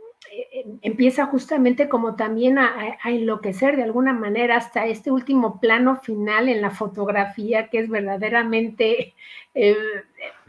empieza 0.83 1.27
justamente 1.27 1.89
como 1.89 2.17
también 2.17 2.59
a, 2.59 2.99
enloquecer 3.05 3.77
de 3.77 3.83
alguna 3.83 4.13
manera 4.13 4.57
hasta 4.57 4.87
este 4.87 5.11
último 5.11 5.61
plano 5.61 6.01
final 6.01 6.49
en 6.49 6.61
la 6.61 6.71
fotografía 6.71 7.69
que 7.69 7.81
es 7.81 7.89
verdaderamente, 7.89 9.15
eh, 9.55 9.77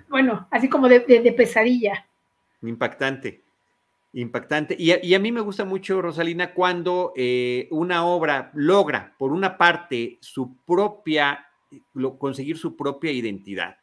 bueno, 0.09 0.47
así 0.51 0.69
como 0.69 0.87
de, 0.87 0.99
pesadilla. 1.35 2.05
Impactante, 2.61 3.41
impactante. 4.13 4.75
Y 4.77 5.13
a, 5.13 5.19
mí 5.19 5.31
me 5.31 5.41
gusta 5.41 5.65
mucho, 5.65 6.01
Rosalina, 6.01 6.53
cuando 6.53 7.13
eh, 7.15 7.67
una 7.71 8.05
obra 8.05 8.51
logra, 8.53 9.13
por 9.17 9.31
una 9.31 9.57
parte, 9.57 10.17
su 10.21 10.55
propia, 10.65 11.47
conseguir 12.19 12.57
su 12.57 12.75
propia 12.75 13.11
identidad 13.11 13.80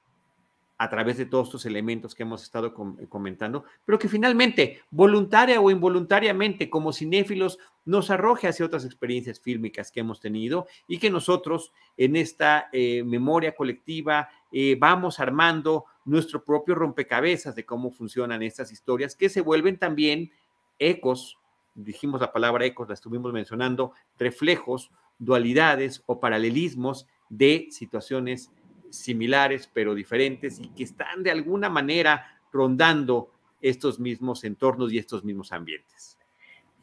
a 0.79 0.89
través 0.89 1.17
de 1.19 1.27
todos 1.27 1.49
estos 1.49 1.67
elementos 1.67 2.15
que 2.15 2.23
hemos 2.23 2.43
estado 2.45 2.73
comentando, 2.73 3.65
pero 3.85 3.99
que 3.99 4.09
finalmente, 4.09 4.81
voluntaria 4.91 5.61
o 5.61 5.73
involuntariamente, 5.73 6.71
como 6.71 6.93
cinéfilos, 6.93 7.59
nos 7.85 8.11
arroje 8.11 8.47
hacia 8.47 8.65
otras 8.65 8.85
experiencias 8.85 9.41
fílmicas 9.41 9.91
que 9.91 10.01
hemos 10.01 10.21
tenido 10.21 10.69
y 10.87 10.99
que 10.99 11.11
nosotros 11.11 11.73
en 11.97 12.15
esta 12.15 12.69
eh, 12.73 13.03
memoria 13.03 13.57
colectiva 13.57 14.29
eh, 14.53 14.77
vamos 14.79 15.19
armando 15.19 15.87
nuestro 16.05 16.45
propio 16.45 16.77
rompecabezas 16.77 17.57
de 17.57 17.67
cómo 17.67 17.91
funcionan 17.91 18.43
estas 18.43 18.71
historias 18.71 19.17
que 19.17 19.29
se 19.29 19.41
vuelven 19.41 19.79
también 19.79 20.31
ecos, 20.79 21.39
dijimos 21.75 22.21
la 22.21 22.33
palabra 22.33 22.65
ecos, 22.67 22.89
la 22.89 22.95
estuvimos 22.95 23.33
mencionando, 23.33 23.93
reflejos, 24.17 24.93
dualidades 25.19 26.05
o 26.07 26.21
paralelismos 26.21 27.09
de 27.29 27.67
situaciones 27.71 28.53
similares 28.91 29.71
pero 29.73 29.95
diferentes 29.95 30.59
y 30.59 30.69
que 30.69 30.85
están 30.85 31.23
de 31.23 31.31
alguna 31.31 31.69
manera 31.69 32.41
rondando 32.53 33.31
estos 33.61 33.99
mismos 33.99 34.45
entornos 34.45 34.93
y 34.93 34.99
estos 34.99 35.25
mismos 35.25 35.53
ambientes. 35.53 36.19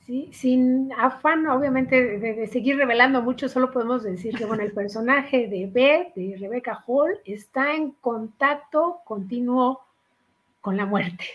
Sí, 0.06 0.30
sin 0.32 0.91
afán, 0.94 1.48
obviamente, 1.48 2.20
de, 2.20 2.48
seguir 2.48 2.78
revelando 2.78 3.24
mucho, 3.24 3.50
solo 3.50 3.72
podemos 3.72 4.04
decir 4.04 4.38
que, 4.38 4.46
bueno, 4.46 4.62
el 4.62 4.72
personaje 4.74 5.48
de 5.48 5.65
Beth, 5.65 6.13
de 6.13 6.38
Rebecca 6.39 6.84
Hall, 6.86 7.18
está 7.26 7.74
en 7.74 7.91
contacto 7.91 9.00
continuo 9.04 9.82
con 10.62 10.78
la 10.78 10.86
muerte 10.86 11.26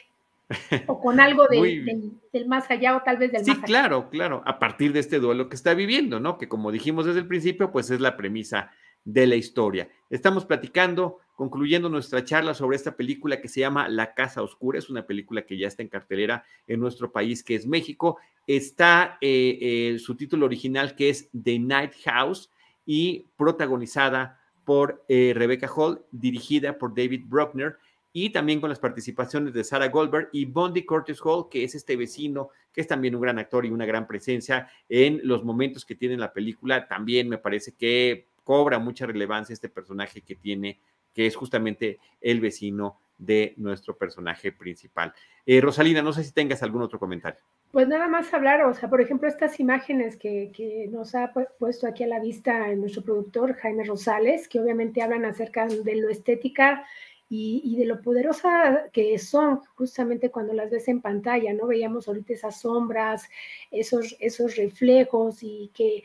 o 0.87 1.01
con 1.01 1.19
algo 1.19 1.47
del, 1.51 2.47
más 2.47 2.71
allá 2.71 2.97
o 2.97 3.03
tal 3.03 3.17
vez 3.17 3.33
del 3.33 3.45
sí, 3.45 3.51
más 3.51 3.59
allá. 3.59 3.67
Sí, 3.67 3.73
claro, 3.73 4.09
claro, 4.09 4.43
a 4.47 4.61
partir 4.61 4.93
de 4.93 5.01
este 5.01 5.19
duelo 5.19 5.49
que 5.49 5.57
está 5.57 5.75
viviendo, 5.75 6.21
¿no? 6.21 6.39
Que 6.39 6.49
como 6.49 6.71
dijimos 6.71 7.07
desde 7.07 7.21
el 7.21 7.27
principio, 7.27 7.73
pues 7.73 7.91
es 7.91 8.01
la 8.01 8.17
premisa 8.17 8.71
de 9.05 9.27
la 9.27 9.37
historia. 9.37 9.89
Estamos 10.09 10.45
platicando, 10.45 11.19
concluyendo 11.37 11.89
nuestra 11.89 12.25
charla 12.25 12.55
sobre 12.55 12.77
esta 12.77 12.97
película 12.97 13.41
que 13.41 13.49
se 13.49 13.61
llama 13.61 13.89
La 13.89 14.15
Casa 14.15 14.43
Oscura. 14.43 14.79
Es 14.79 14.91
una 14.91 15.07
película 15.07 15.47
que 15.47 15.59
ya 15.59 15.69
está 15.69 15.83
en 15.83 15.89
cartelera 15.89 16.45
en 16.67 16.81
nuestro 16.81 17.13
país, 17.13 17.43
que 17.43 17.55
es 17.55 17.67
México. 17.67 18.19
Está 18.47 19.19
eh, 19.21 19.97
su 19.99 20.17
título 20.17 20.47
original, 20.47 20.95
que 20.95 21.11
es 21.11 21.29
The 21.33 21.59
Night 21.59 21.93
House, 22.05 22.51
y 22.85 23.27
protagonizada 23.37 24.41
por 24.65 25.05
eh, 25.09 25.33
Rebecca 25.35 25.69
Hall, 25.75 26.05
dirigida 26.11 26.79
por 26.79 26.95
David 26.95 27.25
Bruckner, 27.27 27.77
y 28.13 28.31
también 28.31 28.61
con 28.61 28.71
las 28.71 28.81
participaciones 28.81 29.55
de 29.55 29.63
Sarah 29.63 29.89
Goldberg 29.89 30.31
y 30.33 30.45
Bondi 30.45 30.85
Curtis 30.85 31.21
Hall, 31.23 31.49
que 31.49 31.63
es 31.63 31.75
este 31.75 31.97
vecino, 31.97 32.51
que 32.73 32.81
es 32.81 32.89
también 32.89 33.15
un 33.15 33.21
gran 33.21 33.39
actor 33.39 33.65
y 33.65 33.71
una 33.71 33.87
gran 33.87 34.07
presencia 34.07 34.69
en 34.89 35.21
los 35.23 35.45
momentos 35.45 35.85
que 35.85 35.95
tiene 35.95 36.17
la 36.17 36.33
película. 36.33 36.89
También 36.89 37.29
me 37.29 37.39
parece 37.39 37.75
que 37.77 38.30
cobra 38.45 38.79
mucha 38.79 39.07
relevancia 39.07 39.53
este 39.53 39.69
personaje 39.69 40.23
que 40.23 40.37
tiene, 40.37 40.81
que 41.15 41.27
es 41.27 41.37
justamente 41.37 41.99
el 42.21 42.41
vecino 42.41 42.99
de 43.21 43.55
nuestro 43.59 43.97
personaje 43.97 44.51
principal. 44.51 45.13
Eh, 45.45 45.61
Rosalina, 45.61 46.03
no 46.03 46.13
sé 46.13 46.25
si 46.25 46.33
tengas 46.33 46.63
algún 46.63 46.83
otro 46.83 46.99
comentario. 46.99 47.41
Pues 47.71 47.87
nada 47.87 48.09
más 48.09 48.33
hablar, 48.35 48.65
o 48.65 48.75
sea, 48.75 48.89
por 48.89 49.01
ejemplo, 49.01 49.29
estas 49.29 49.61
imágenes 49.61 50.17
que, 50.17 50.89
nos 50.91 51.15
ha 51.15 51.33
puesto 51.59 51.87
aquí 51.87 52.03
a 52.03 52.09
la 52.09 52.19
vista 52.19 52.75
nuestro 52.75 53.03
productor 53.03 53.55
Jaime 53.55 53.85
Rosales, 53.85 54.49
que 54.49 54.59
obviamente 54.59 55.03
hablan 55.03 55.25
acerca 55.25 55.67
de 55.67 55.97
lo 55.97 56.09
estética 56.09 56.85
y, 57.29 57.77
de 57.77 57.87
lo 57.87 58.03
poderosa 58.03 58.89
que 58.93 59.17
son 59.19 59.61
justamente 59.77 60.33
cuando 60.33 60.53
las 60.53 60.69
ves 60.69 60.89
en 60.89 61.01
pantalla, 61.01 61.53
¿no? 61.53 61.69
Veíamos 61.69 62.09
ahorita 62.09 62.33
esas 62.33 62.61
sombras, 62.61 63.29
esos, 63.71 64.17
esos 64.19 64.57
reflejos 64.57 65.39
y 65.43 65.71
que 65.73 66.03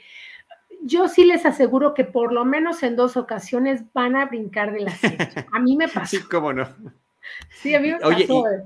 yo 0.85 1.07
sí 1.07 1.25
les 1.25 1.45
aseguro 1.45 1.93
que 1.95 2.03
por 2.03 2.31
lo 2.31 2.45
menos 2.45 2.83
en 2.83 2.95
dos 2.95 3.17
ocasiones 3.17 3.81
van 3.93 4.15
a 4.15 4.25
brincar 4.25 4.71
de 4.71 4.81
la 4.81 4.95
serie. 4.95 5.17
A 5.51 5.59
mí 5.59 5.75
me 5.75 5.87
pasó. 5.87 6.17
Sí, 6.17 6.23
cómo 6.23 6.53
no. 6.53 6.69
Sí, 7.49 7.73
a 7.73 7.79
mí 7.79 7.91
me 7.91 7.99
pasó. 7.99 8.47
Eh. 8.47 8.63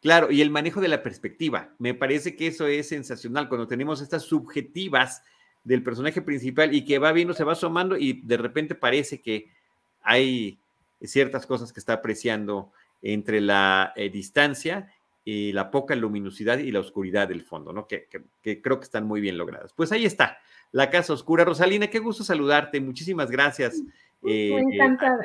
claro, 0.00 0.30
y 0.30 0.40
el 0.40 0.50
manejo 0.50 0.80
de 0.80 0.86
la 0.86 1.02
perspectiva. 1.02 1.70
Me 1.78 1.94
parece 1.94 2.36
que 2.36 2.46
eso 2.46 2.68
es 2.68 2.88
sensacional 2.88 3.48
cuando 3.48 3.66
tenemos 3.66 4.00
estas 4.00 4.22
subjetivas 4.22 5.24
del 5.64 5.82
personaje 5.82 6.22
principal 6.22 6.72
y 6.74 6.84
que 6.84 7.00
va 7.00 7.10
viendo, 7.10 7.34
se 7.34 7.42
va 7.42 7.52
asomando 7.52 7.96
y 7.96 8.20
de 8.22 8.36
repente 8.36 8.76
parece 8.76 9.20
que 9.20 9.48
hay 10.02 10.58
ciertas 11.02 11.44
cosas 11.44 11.72
que 11.72 11.80
está 11.80 11.94
apreciando 11.94 12.72
entre 13.02 13.40
la 13.40 13.92
eh, 13.96 14.10
distancia 14.10 14.92
y 15.24 15.52
la 15.52 15.70
poca 15.70 15.94
luminosidad 15.94 16.58
y 16.58 16.70
la 16.70 16.80
oscuridad 16.80 17.28
del 17.28 17.42
fondo, 17.42 17.72
¿no? 17.72 17.86
que, 17.86 18.08
creo 18.42 18.78
que 18.78 18.84
están 18.84 19.06
muy 19.06 19.20
bien 19.20 19.38
logradas. 19.38 19.72
Pues 19.72 19.92
ahí 19.92 20.04
está. 20.04 20.38
La 20.72 20.90
Casa 20.90 21.12
Oscura. 21.12 21.44
Rosalina, 21.44 21.88
qué 21.88 21.98
gusto 21.98 22.24
saludarte. 22.24 22.80
Muchísimas 22.80 23.30
gracias. 23.30 23.80
Eh, 24.24 24.56
encantada. 24.56 25.22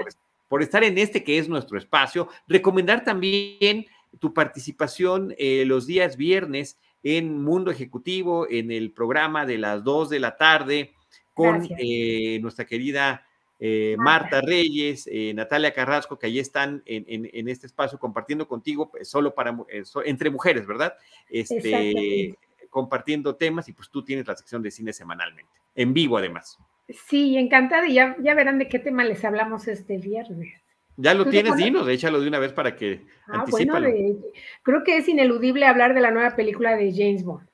por, 0.49 0.61
estar 0.61 0.83
en 0.83 0.97
este 0.97 1.23
que 1.23 1.39
es 1.39 1.49
nuestro 1.49 1.77
espacio. 1.77 2.27
Recomendar 2.47 3.03
también 3.03 3.85
tu 4.19 4.33
participación 4.33 5.33
eh, 5.37 5.63
los 5.65 5.87
días 5.87 6.17
viernes 6.17 6.77
en 7.03 7.41
Mundo 7.41 7.71
Ejecutivo, 7.71 8.47
en 8.49 8.71
el 8.71 8.91
programa 8.91 9.45
de 9.45 9.57
las 9.57 9.83
2 9.83 10.09
de 10.09 10.19
la 10.19 10.35
tarde, 10.35 10.93
con 11.33 11.67
eh, 11.77 12.39
nuestra 12.41 12.65
querida 12.65 13.23
Marta 13.97 14.39
Reyes, 14.41 15.09
Natalia 15.33 15.73
Carrasco, 15.73 16.19
que 16.19 16.27
ahí 16.27 16.37
están 16.37 16.83
en, 16.85 17.47
este 17.47 17.65
espacio 17.65 17.97
compartiendo 17.97 18.47
contigo, 18.47 18.91
pues, 18.91 19.09
solo 19.09 19.33
para 19.33 19.55
entre 20.05 20.29
mujeres, 20.29 20.67
¿verdad? 20.67 20.93
Este, 21.27 22.35
compartiendo 22.77 23.35
temas 23.35 23.67
y 23.69 23.73
pues 23.73 23.89
tú 23.89 24.03
tienes 24.03 24.27
la 24.27 24.35
sección 24.35 24.61
de 24.61 24.69
cine 24.69 24.93
semanalmente, 24.93 25.51
en 25.73 25.95
vivo 25.95 26.15
además. 26.15 26.59
Sí, 27.07 27.35
encantada 27.35 27.87
y 27.87 27.95
ya, 27.95 28.15
ya 28.21 28.35
verán 28.35 28.59
de 28.59 28.69
qué 28.69 28.77
tema 28.77 29.03
les 29.03 29.25
hablamos 29.25 29.67
este 29.67 29.97
viernes. 29.97 30.53
Ya 30.95 31.15
lo 31.15 31.25
tienes, 31.25 31.55
Dino, 31.55 31.89
échalo 31.89 32.21
de 32.21 32.27
una 32.27 32.37
vez 32.37 32.53
para 32.53 32.75
que 32.75 33.03
ah, 33.29 33.45
bueno, 33.49 33.79
creo 34.61 34.83
que 34.83 34.97
es 34.97 35.07
ineludible 35.07 35.65
hablar 35.65 35.95
de 35.95 36.01
la 36.01 36.11
nueva 36.11 36.35
película 36.35 36.75
de 36.75 36.91
James 36.91 37.23
Bond. 37.23 37.47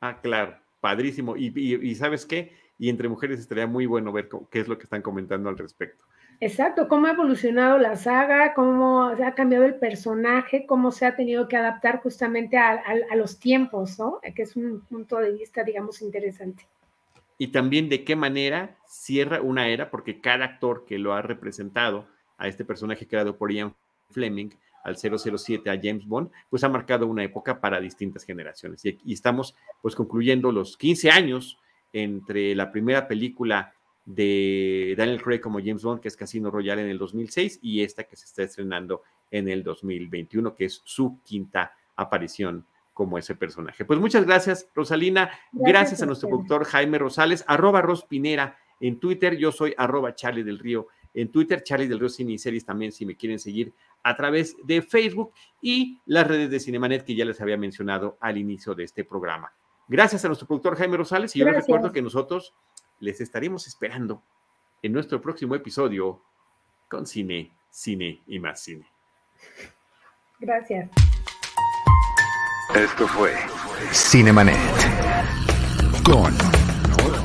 Ah, 0.00 0.20
claro, 0.20 0.56
padrísimo. 0.80 1.36
Y, 1.36 1.52
y, 1.56 1.94
¿sabes 1.96 2.24
qué? 2.24 2.52
Y 2.78 2.88
entre 2.88 3.08
mujeres 3.08 3.40
estaría 3.40 3.66
muy 3.66 3.86
bueno 3.86 4.12
ver 4.12 4.28
qué 4.48 4.60
es 4.60 4.68
lo 4.68 4.78
que 4.78 4.84
están 4.84 5.02
comentando 5.02 5.48
al 5.48 5.58
respecto. 5.58 6.04
Exacto, 6.40 6.86
cómo 6.86 7.08
ha 7.08 7.12
evolucionado 7.12 7.78
la 7.78 7.96
saga, 7.96 8.54
cómo 8.54 9.16
se 9.16 9.24
ha 9.24 9.34
cambiado 9.34 9.64
el 9.64 9.74
personaje, 9.74 10.66
cómo 10.66 10.92
se 10.92 11.04
ha 11.04 11.16
tenido 11.16 11.48
que 11.48 11.56
adaptar 11.56 12.00
justamente 12.00 12.56
a, 12.56 12.80
los 13.16 13.40
tiempos, 13.40 13.98
¿no? 13.98 14.20
Que 14.36 14.42
es 14.42 14.54
un 14.54 14.82
punto 14.82 15.18
de 15.18 15.32
vista, 15.32 15.64
digamos, 15.64 16.00
interesante. 16.00 16.64
Y 17.38 17.48
también 17.48 17.88
de 17.88 18.04
qué 18.04 18.14
manera 18.14 18.76
cierra 18.86 19.40
una 19.40 19.68
era, 19.68 19.90
porque 19.90 20.20
cada 20.20 20.44
actor 20.44 20.84
que 20.86 20.98
lo 20.98 21.12
ha 21.12 21.22
representado 21.22 22.06
a 22.36 22.46
este 22.46 22.64
personaje 22.64 23.08
creado 23.08 23.36
por 23.36 23.50
Ian 23.52 23.74
Fleming 24.10 24.50
al 24.84 24.96
007, 24.96 25.68
a 25.68 25.80
James 25.80 26.06
Bond, 26.06 26.30
pues 26.48 26.62
ha 26.62 26.68
marcado 26.68 27.08
una 27.08 27.24
época 27.24 27.60
para 27.60 27.80
distintas 27.80 28.22
generaciones. 28.22 28.84
Y, 28.84 28.96
y 29.04 29.12
estamos 29.12 29.56
pues 29.82 29.96
concluyendo 29.96 30.52
los 30.52 30.76
15 30.76 31.10
años 31.10 31.58
entre 31.92 32.54
la 32.54 32.70
primera 32.70 33.08
película 33.08 33.74
de 34.08 34.94
Daniel 34.96 35.20
Craig 35.20 35.40
como 35.40 35.58
James 35.58 35.82
Bond, 35.82 36.00
que 36.00 36.08
es 36.08 36.16
Casino 36.16 36.50
Royale 36.50 36.82
en 36.82 36.88
el 36.88 36.96
2006, 36.96 37.58
y 37.60 37.82
esta 37.82 38.04
que 38.04 38.16
se 38.16 38.24
está 38.24 38.42
estrenando 38.42 39.02
en 39.30 39.48
el 39.48 39.62
2021, 39.62 40.54
que 40.54 40.64
es 40.64 40.80
su 40.84 41.18
quinta 41.22 41.74
aparición 41.94 42.64
como 42.94 43.18
ese 43.18 43.34
personaje. 43.34 43.84
Pues 43.84 44.00
muchas 44.00 44.24
gracias, 44.24 44.66
Rosalina. 44.74 45.30
Gracias, 45.52 46.00
a 46.00 46.06
nuestro 46.06 46.30
productor 46.30 46.64
Jaime 46.64 46.96
Rosales, 46.96 47.44
arroba 47.46 47.82
Rospinera 47.82 48.56
en 48.80 48.98
Twitter. 48.98 49.36
Yo 49.36 49.52
soy 49.52 49.74
arroba 49.76 50.14
Charlie 50.14 50.42
del 50.42 50.58
Río 50.58 50.88
en 51.12 51.30
Twitter, 51.30 51.62
Charlie 51.62 51.86
del 51.86 52.00
Río 52.00 52.08
Cine 52.08 52.32
y 52.32 52.38
Series 52.38 52.64
también, 52.64 52.92
si 52.92 53.04
me 53.04 53.14
quieren 53.14 53.38
seguir 53.38 53.74
a 54.02 54.16
través 54.16 54.56
de 54.64 54.80
Facebook 54.80 55.32
y 55.60 56.00
las 56.06 56.26
redes 56.26 56.50
de 56.50 56.60
Cinemanet 56.60 57.04
que 57.04 57.14
ya 57.14 57.26
les 57.26 57.42
había 57.42 57.58
mencionado 57.58 58.16
al 58.20 58.38
inicio 58.38 58.74
de 58.74 58.84
este 58.84 59.04
programa. 59.04 59.52
Gracias 59.86 60.24
a 60.24 60.28
nuestro 60.28 60.46
productor 60.46 60.76
Jaime 60.76 60.96
Rosales 60.96 61.34
y 61.36 61.40
yo 61.40 61.44
les 61.44 61.56
recuerdo 61.56 61.92
que 61.92 62.02
nosotros 62.02 62.54
les 63.00 63.20
estaremos 63.20 63.66
esperando 63.66 64.22
en 64.82 64.92
nuestro 64.92 65.20
próximo 65.20 65.54
episodio 65.54 66.22
con 66.88 67.06
cine, 67.06 67.52
cine 67.70 68.22
y 68.26 68.38
más 68.38 68.60
cine. 68.60 68.86
Gracias. 70.40 70.90
Esto 72.74 73.08
fue 73.08 73.34
Cinemanet 73.92 74.56
con 76.04 76.32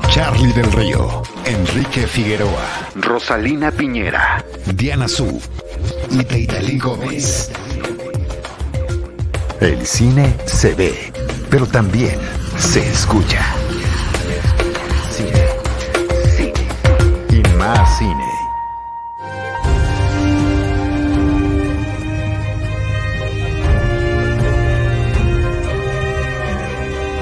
Charlie 0.10 0.54
del 0.54 0.72
Río, 0.72 1.24
Enrique 1.46 2.08
Figueroa, 2.08 2.90
Rosalina 2.96 3.72
Piñera, 3.72 4.44
Diana 4.76 5.08
Su 5.08 5.42
y 6.12 6.24
Teitali 6.24 6.78
Gómez. 6.78 7.52
El 9.60 9.86
cine 9.86 10.36
se 10.46 10.76
ve, 10.76 11.12
pero 11.50 11.66
también 11.66 12.20
se 12.58 12.88
escucha. 12.88 13.63
Más 17.68 17.98
cine. 17.98 18.33